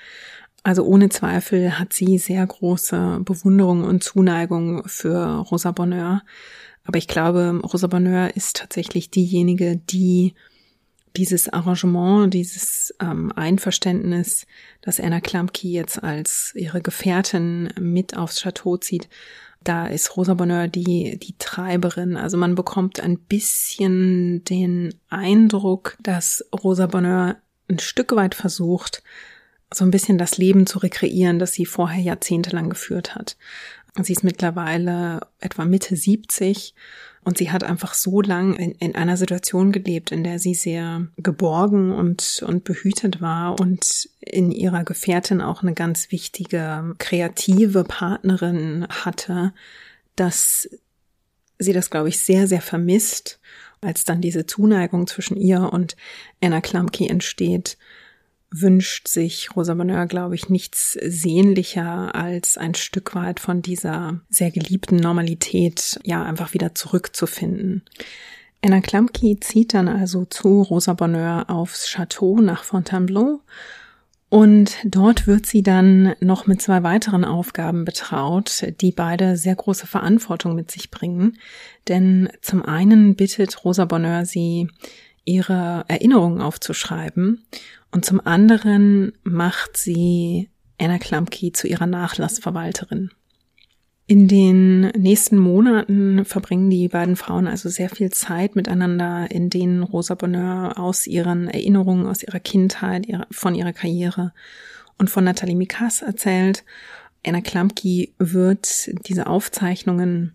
[0.63, 6.21] Also ohne Zweifel hat sie sehr große Bewunderung und Zuneigung für Rosa Bonheur.
[6.83, 10.35] Aber ich glaube, Rosa Bonheur ist tatsächlich diejenige, die
[11.17, 14.45] dieses Arrangement, dieses ähm, Einverständnis,
[14.81, 19.09] das Anna Klumpke jetzt als ihre Gefährtin mit aufs Chateau zieht,
[19.63, 22.17] da ist Rosa Bonheur die, die Treiberin.
[22.17, 27.37] Also man bekommt ein bisschen den Eindruck, dass Rosa Bonheur
[27.69, 29.03] ein Stück weit versucht,
[29.73, 33.37] so ein bisschen das Leben zu rekreieren, das sie vorher jahrzehntelang geführt hat.
[34.01, 36.73] Sie ist mittlerweile etwa Mitte 70
[37.23, 41.07] und sie hat einfach so lang in, in, einer Situation gelebt, in der sie sehr
[41.17, 48.87] geborgen und, und behütet war und in ihrer Gefährtin auch eine ganz wichtige kreative Partnerin
[48.89, 49.53] hatte,
[50.15, 50.69] dass
[51.59, 53.39] sie das, glaube ich, sehr, sehr vermisst,
[53.81, 55.95] als dann diese Zuneigung zwischen ihr und
[56.41, 57.77] Anna Klumpke entsteht
[58.51, 64.51] wünscht sich Rosa Bonheur, glaube ich, nichts sehnlicher als ein Stück weit von dieser sehr
[64.51, 67.83] geliebten Normalität, ja, einfach wieder zurückzufinden.
[68.63, 73.41] Anna Klumpke zieht dann also zu Rosa Bonheur aufs Chateau nach Fontainebleau
[74.31, 79.87] und dort wird sie dann noch mit zwei weiteren Aufgaben betraut, die beide sehr große
[79.87, 81.37] Verantwortung mit sich bringen.
[81.89, 84.69] Denn zum einen bittet Rosa Bonheur sie,
[85.25, 87.43] ihre Erinnerungen aufzuschreiben
[87.91, 90.49] und zum anderen macht sie
[90.79, 93.11] Anna Klumpke zu ihrer Nachlassverwalterin.
[94.07, 99.83] In den nächsten Monaten verbringen die beiden Frauen also sehr viel Zeit miteinander, in denen
[99.83, 104.33] Rosa Bonheur aus ihren Erinnerungen, aus ihrer Kindheit, von ihrer Karriere
[104.97, 106.65] und von Nathalie Mikas erzählt.
[107.25, 110.33] Anna Klamki wird diese Aufzeichnungen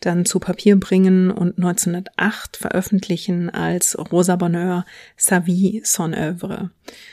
[0.00, 4.84] dann zu Papier bringen und 1908 veröffentlichen als Rosa Bonheur
[5.16, 6.70] Sa vie, son œuvre.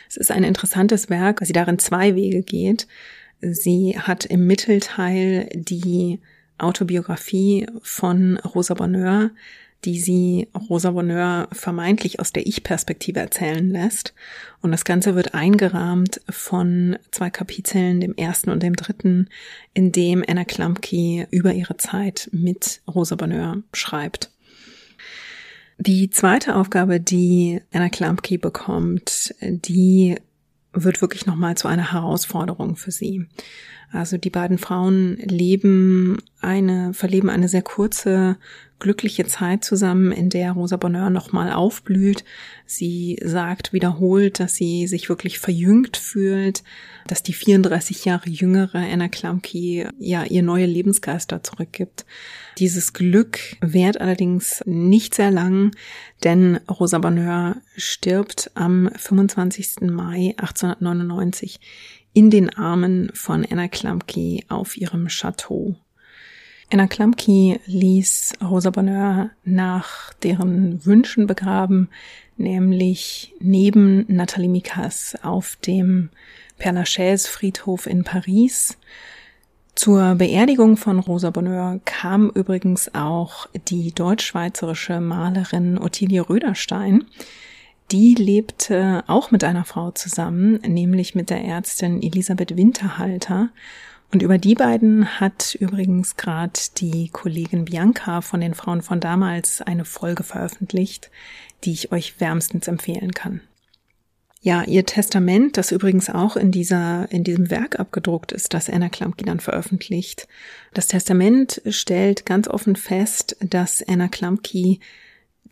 [0.10, 2.88] Es ist ein interessantes Werk, weil sie darin zwei Wege geht.
[3.42, 6.20] Sie hat im Mittelteil die
[6.58, 9.32] Autobiografie von Rosa Bonheur,
[9.86, 14.14] die sie Rosa Bonheur vermeintlich aus der Ich-Perspektive erzählen lässt.
[14.62, 19.30] Und das Ganze wird eingerahmt von zwei Kapiteln, dem ersten und dem dritten,
[19.74, 24.32] in dem Anna Klumpke über ihre Zeit mit Rosa Bonheur schreibt.
[25.78, 30.16] Die zweite Aufgabe, die Anna Klumpke bekommt, die
[30.72, 33.26] wird wirklich nochmal zu einer Herausforderung für sie.
[33.94, 38.38] Also die beiden Frauen leben eine, verleben eine sehr kurze,
[38.80, 42.26] glückliche Zeit zusammen, in der Rosa Bonheur nochmal aufblüht.
[42.66, 46.64] Sie sagt wiederholt, dass sie sich wirklich verjüngt fühlt,
[47.08, 52.06] dass die 34 Jahre jüngere Anna Klamke ja ihr neue Lebensgeister zurückgibt.
[52.58, 55.72] Dieses Glück währt allerdings nicht sehr lang,
[56.24, 59.82] denn Rosa Bonheur stirbt am 25.
[59.82, 61.60] Mai 1899
[62.14, 65.76] in den Armen von Anna Klumpke auf ihrem Chateau.
[66.72, 71.90] Anna Klumpke ließ Rosa Bonheur nach deren Wünschen begraben,
[72.38, 76.10] nämlich neben Nathalie Mikas auf dem
[76.60, 78.78] Père Lachaise Friedhof in Paris.
[79.76, 87.06] Zur Beerdigung von Rosa Bonheur kam übrigens auch die deutsch-schweizerische Malerin Ottilie Röderstein,
[87.92, 93.50] die lebte auch mit einer Frau zusammen, nämlich mit der Ärztin Elisabeth Winterhalter.
[94.12, 99.62] Und über die beiden hat übrigens gerade die Kollegin Bianca von den Frauen von damals
[99.62, 101.10] eine Folge veröffentlicht,
[101.64, 103.42] die ich euch wärmstens empfehlen kann.
[104.46, 108.90] Ja, ihr Testament, das übrigens auch in dieser, in diesem Werk abgedruckt ist, das Anna
[108.90, 110.28] Klumpke dann veröffentlicht.
[110.74, 114.80] Das Testament stellt ganz offen fest, dass Anna Klumpke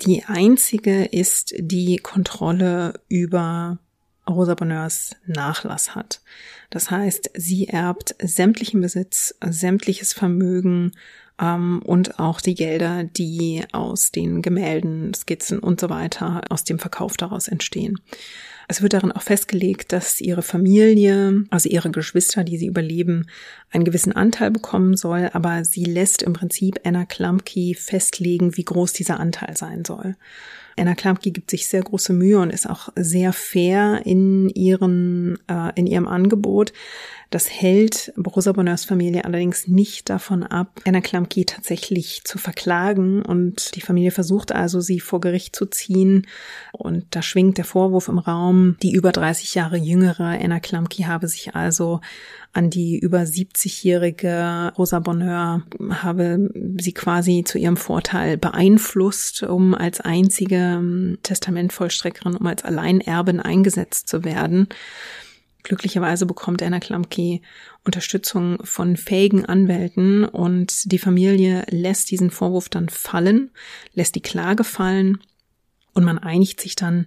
[0.05, 3.79] die einzige ist, die Kontrolle über
[4.27, 6.21] Rosa Bonheurs Nachlass hat.
[6.69, 10.91] Das heißt, sie erbt sämtlichen Besitz, sämtliches Vermögen
[11.39, 16.79] ähm, und auch die Gelder, die aus den Gemälden, Skizzen und so weiter aus dem
[16.79, 17.99] Verkauf daraus entstehen.
[18.67, 23.27] Es wird darin auch festgelegt, dass ihre Familie, also ihre Geschwister, die sie überleben,
[23.71, 28.93] einen gewissen Anteil bekommen soll, aber sie lässt im Prinzip Anna Klumpke festlegen, wie groß
[28.93, 30.15] dieser Anteil sein soll.
[30.77, 35.71] Anna Klumpke gibt sich sehr große Mühe und ist auch sehr fair in ihren äh,
[35.75, 36.73] in ihrem Angebot.
[37.31, 43.73] Das hält Rosa Bonheurs Familie allerdings nicht davon ab, Anna Klumpke tatsächlich zu verklagen und
[43.75, 46.27] die Familie versucht also, sie vor Gericht zu ziehen
[46.73, 51.29] und da schwingt der Vorwurf im Raum, die über 30 Jahre jüngere Anna Klumpke habe
[51.29, 52.01] sich also
[52.53, 56.49] an die über 70-jährige Rosa Bonheur, habe
[56.79, 64.09] sie quasi zu ihrem Vorteil beeinflusst, um als einzige ähm, Testamentvollstreckerin, um als Alleinerbin eingesetzt
[64.09, 64.67] zu werden.
[65.63, 67.39] Glücklicherweise bekommt Anna Klumpke
[67.85, 73.51] Unterstützung von fähigen Anwälten und die Familie lässt diesen Vorwurf dann fallen,
[73.93, 75.19] lässt die Klage fallen
[75.93, 77.05] und man einigt sich dann.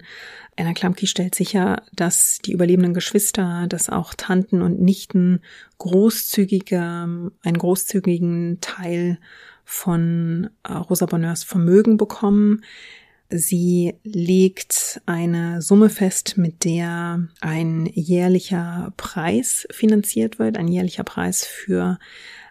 [0.56, 5.40] Anna Klumpke stellt sicher, dass die überlebenden Geschwister, dass auch Tanten und Nichten
[5.78, 9.18] großzügige, einen großzügigen Teil
[9.64, 12.62] von äh, Rosa Bonheurs Vermögen bekommen.
[13.30, 21.44] Sie legt eine Summe fest, mit der ein jährlicher Preis finanziert wird, ein jährlicher Preis
[21.44, 21.98] für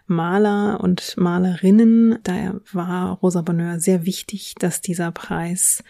[0.06, 2.18] Maler und Malerinnen.
[2.24, 5.82] Daher war Rosa Bonheur sehr wichtig, dass dieser Preis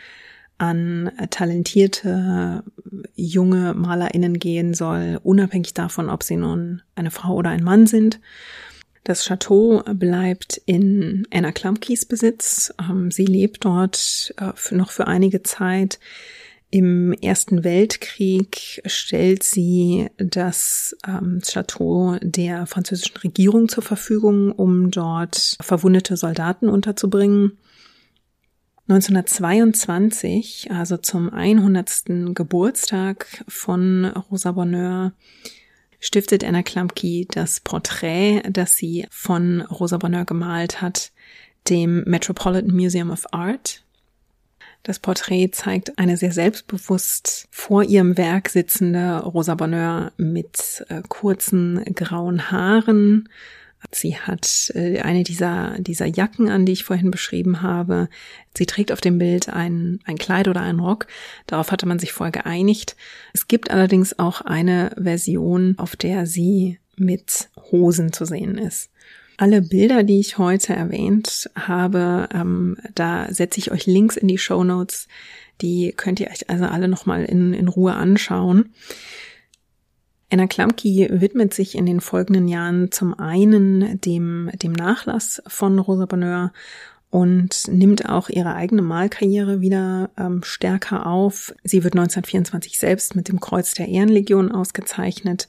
[0.58, 2.62] an talentierte
[3.14, 8.20] junge Malerinnen gehen soll, unabhängig davon, ob sie nun eine Frau oder ein Mann sind.
[9.04, 12.72] Das Chateau bleibt in Anna Klumpkes Besitz.
[12.80, 15.98] Ähm, sie lebt dort äh, noch für einige Zeit.
[16.70, 25.56] Im Ersten Weltkrieg stellt sie das ähm, Chateau der französischen Regierung zur Verfügung, um dort
[25.60, 27.58] verwundete Soldaten unterzubringen.
[28.86, 32.34] 1922, also zum 100.
[32.34, 35.14] Geburtstag von Rosa Bonheur,
[36.00, 41.12] stiftet Anna Klumpke das Porträt, das sie von Rosa Bonheur gemalt hat,
[41.70, 43.82] dem Metropolitan Museum of Art.
[44.82, 51.82] Das Porträt zeigt eine sehr selbstbewusst vor ihrem Werk sitzende Rosa Bonheur mit äh, kurzen
[51.94, 53.30] grauen Haaren,
[53.92, 58.08] Sie hat äh, eine dieser, dieser Jacken an, die ich vorhin beschrieben habe.
[58.56, 61.06] Sie trägt auf dem Bild ein, ein Kleid oder einen Rock.
[61.46, 62.96] Darauf hatte man sich vorher geeinigt.
[63.32, 68.90] Es gibt allerdings auch eine Version, auf der sie mit Hosen zu sehen ist.
[69.36, 74.38] Alle Bilder, die ich heute erwähnt habe, ähm, da setze ich euch Links in die
[74.38, 75.08] Show Notes.
[75.60, 78.72] Die könnt ihr euch also alle nochmal in, in Ruhe anschauen.
[80.30, 86.06] Anna Klamki widmet sich in den folgenden Jahren zum einen dem, dem Nachlass von Rosa
[86.06, 86.52] Bonheur
[87.14, 91.54] und nimmt auch ihre eigene Malkarriere wieder ähm, stärker auf.
[91.62, 95.48] Sie wird 1924 selbst mit dem Kreuz der Ehrenlegion ausgezeichnet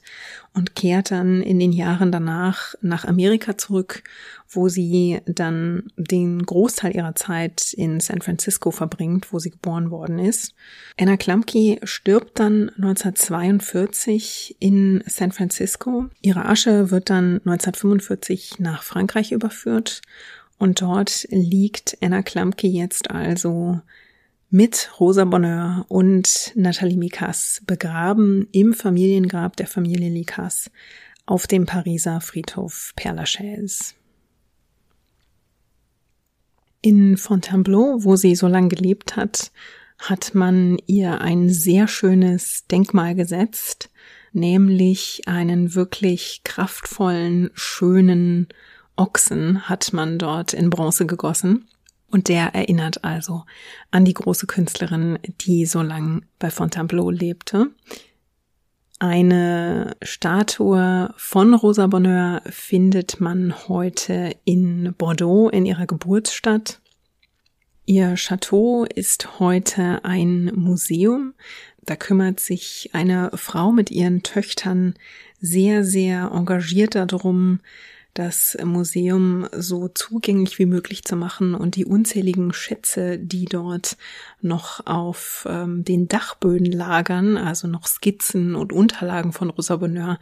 [0.54, 4.04] und kehrt dann in den Jahren danach nach Amerika zurück,
[4.48, 10.20] wo sie dann den Großteil ihrer Zeit in San Francisco verbringt, wo sie geboren worden
[10.20, 10.54] ist.
[10.96, 16.06] Anna Klumke stirbt dann 1942 in San Francisco.
[16.22, 20.00] Ihre Asche wird dann 1945 nach Frankreich überführt
[20.58, 23.80] und dort liegt Anna Klamke jetzt also
[24.50, 30.70] mit Rosa Bonheur und Nathalie Mikas begraben im Familiengrab der Familie Likas
[31.26, 33.94] auf dem Pariser Friedhof Père Lachaise.
[36.80, 39.50] In Fontainebleau, wo sie so lange gelebt hat,
[39.98, 43.90] hat man ihr ein sehr schönes Denkmal gesetzt,
[44.32, 48.48] nämlich einen wirklich kraftvollen, schönen
[48.96, 51.68] Ochsen hat man dort in Bronze gegossen.
[52.08, 53.44] Und der erinnert also
[53.90, 57.70] an die große Künstlerin, die so lang bei Fontainebleau lebte.
[58.98, 66.80] Eine Statue von Rosa Bonheur findet man heute in Bordeaux in ihrer Geburtsstadt.
[67.84, 71.34] Ihr Chateau ist heute ein Museum.
[71.82, 74.94] Da kümmert sich eine Frau mit ihren Töchtern
[75.40, 77.60] sehr, sehr engagiert darum,
[78.18, 83.96] das Museum so zugänglich wie möglich zu machen und die unzähligen Schätze, die dort
[84.40, 90.18] noch auf ähm, den Dachböden lagern, also noch Skizzen und Unterlagen von Rosa Bonheur,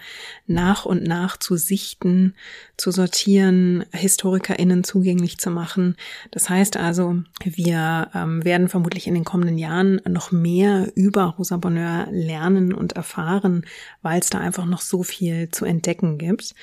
[0.47, 2.35] nach und nach zu sichten,
[2.77, 5.97] zu sortieren, HistorikerInnen zugänglich zu machen.
[6.33, 11.59] Das heißt also, wir ähm, werden vermutlich in den kommenden Jahren noch mehr über Rosa
[11.59, 13.65] Bonheur lernen und erfahren,
[14.03, 16.55] weil es da einfach noch so viel zu entdecken gibt.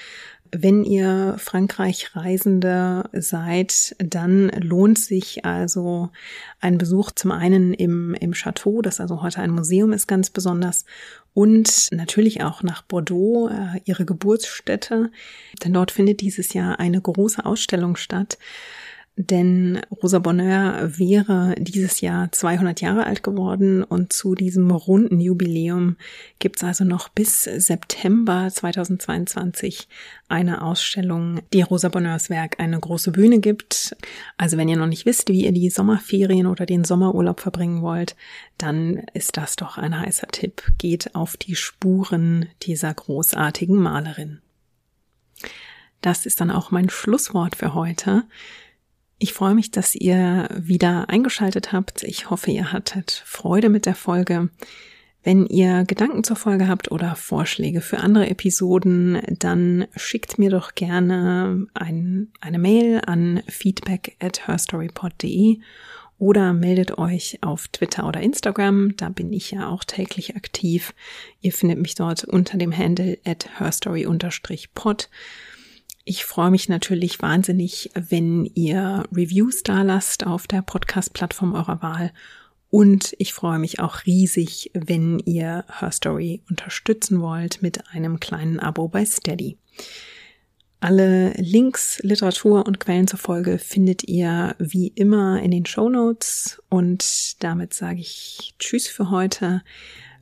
[0.54, 6.10] Wenn ihr Frankreich Reisende seid, dann lohnt sich also
[6.60, 10.86] ein Besuch zum einen im, im Chateau, das also heute ein Museum ist ganz besonders,
[11.34, 15.12] und natürlich auch nach Bordeaux, äh, ihre Geburtsstätte,
[15.64, 18.38] denn dort findet dieses Jahr eine große Ausstellung statt
[19.18, 25.98] denn Rosa Bonheur wäre dieses Jahr 200 Jahre alt geworden und zu diesem runden Jubiläum
[26.40, 29.90] gibt es also noch bis September 2022
[30.30, 33.98] eine Ausstellung, die Rosa Bonheurs Werk eine große Bühne gibt.
[34.38, 38.16] Also wenn ihr noch nicht wisst, wie ihr die Sommerferien oder den Sommerurlaub verbringen wollt,
[38.58, 40.64] dann ist das doch ein heißer Tipp.
[40.78, 44.40] Geht auf die Spuren dieser großartigen Malerin.
[46.02, 48.24] Das ist dann auch mein Schlusswort für heute.
[49.24, 52.02] Ich freue mich, dass ihr wieder eingeschaltet habt.
[52.02, 54.50] Ich hoffe, ihr hattet Freude mit der Folge.
[55.22, 60.74] Wenn ihr Gedanken zur Folge habt oder Vorschläge für andere Episoden, dann schickt mir doch
[60.74, 65.60] gerne ein, eine Mail an feedback at herstorypod.de
[66.18, 68.96] oder meldet euch auf Twitter oder Instagram.
[68.98, 70.96] Da bin ich ja auch täglich aktiv.
[71.42, 75.10] Ihr findet mich dort unter dem Handle at herstory-pod.
[76.04, 82.12] Ich freue mich natürlich wahnsinnig, wenn ihr Reviews da lasst auf der Podcast-Plattform eurer Wahl.
[82.72, 88.60] Und ich freue mich auch riesig, wenn ihr Her Story unterstützen wollt mit einem kleinen
[88.60, 89.58] Abo bei Steady.
[90.80, 96.64] Alle Links, Literatur und Quellen zur Folge findet ihr wie immer in den Show Notes.
[96.70, 99.62] Und damit sage ich Tschüss für heute.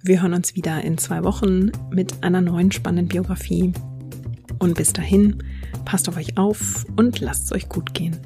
[0.04, 3.72] Wir hören uns wieder in zwei Wochen mit einer neuen spannenden Biografie.
[4.58, 5.42] Und bis dahin,
[5.86, 8.20] Passt auf euch auf und lasst es euch gut gehen.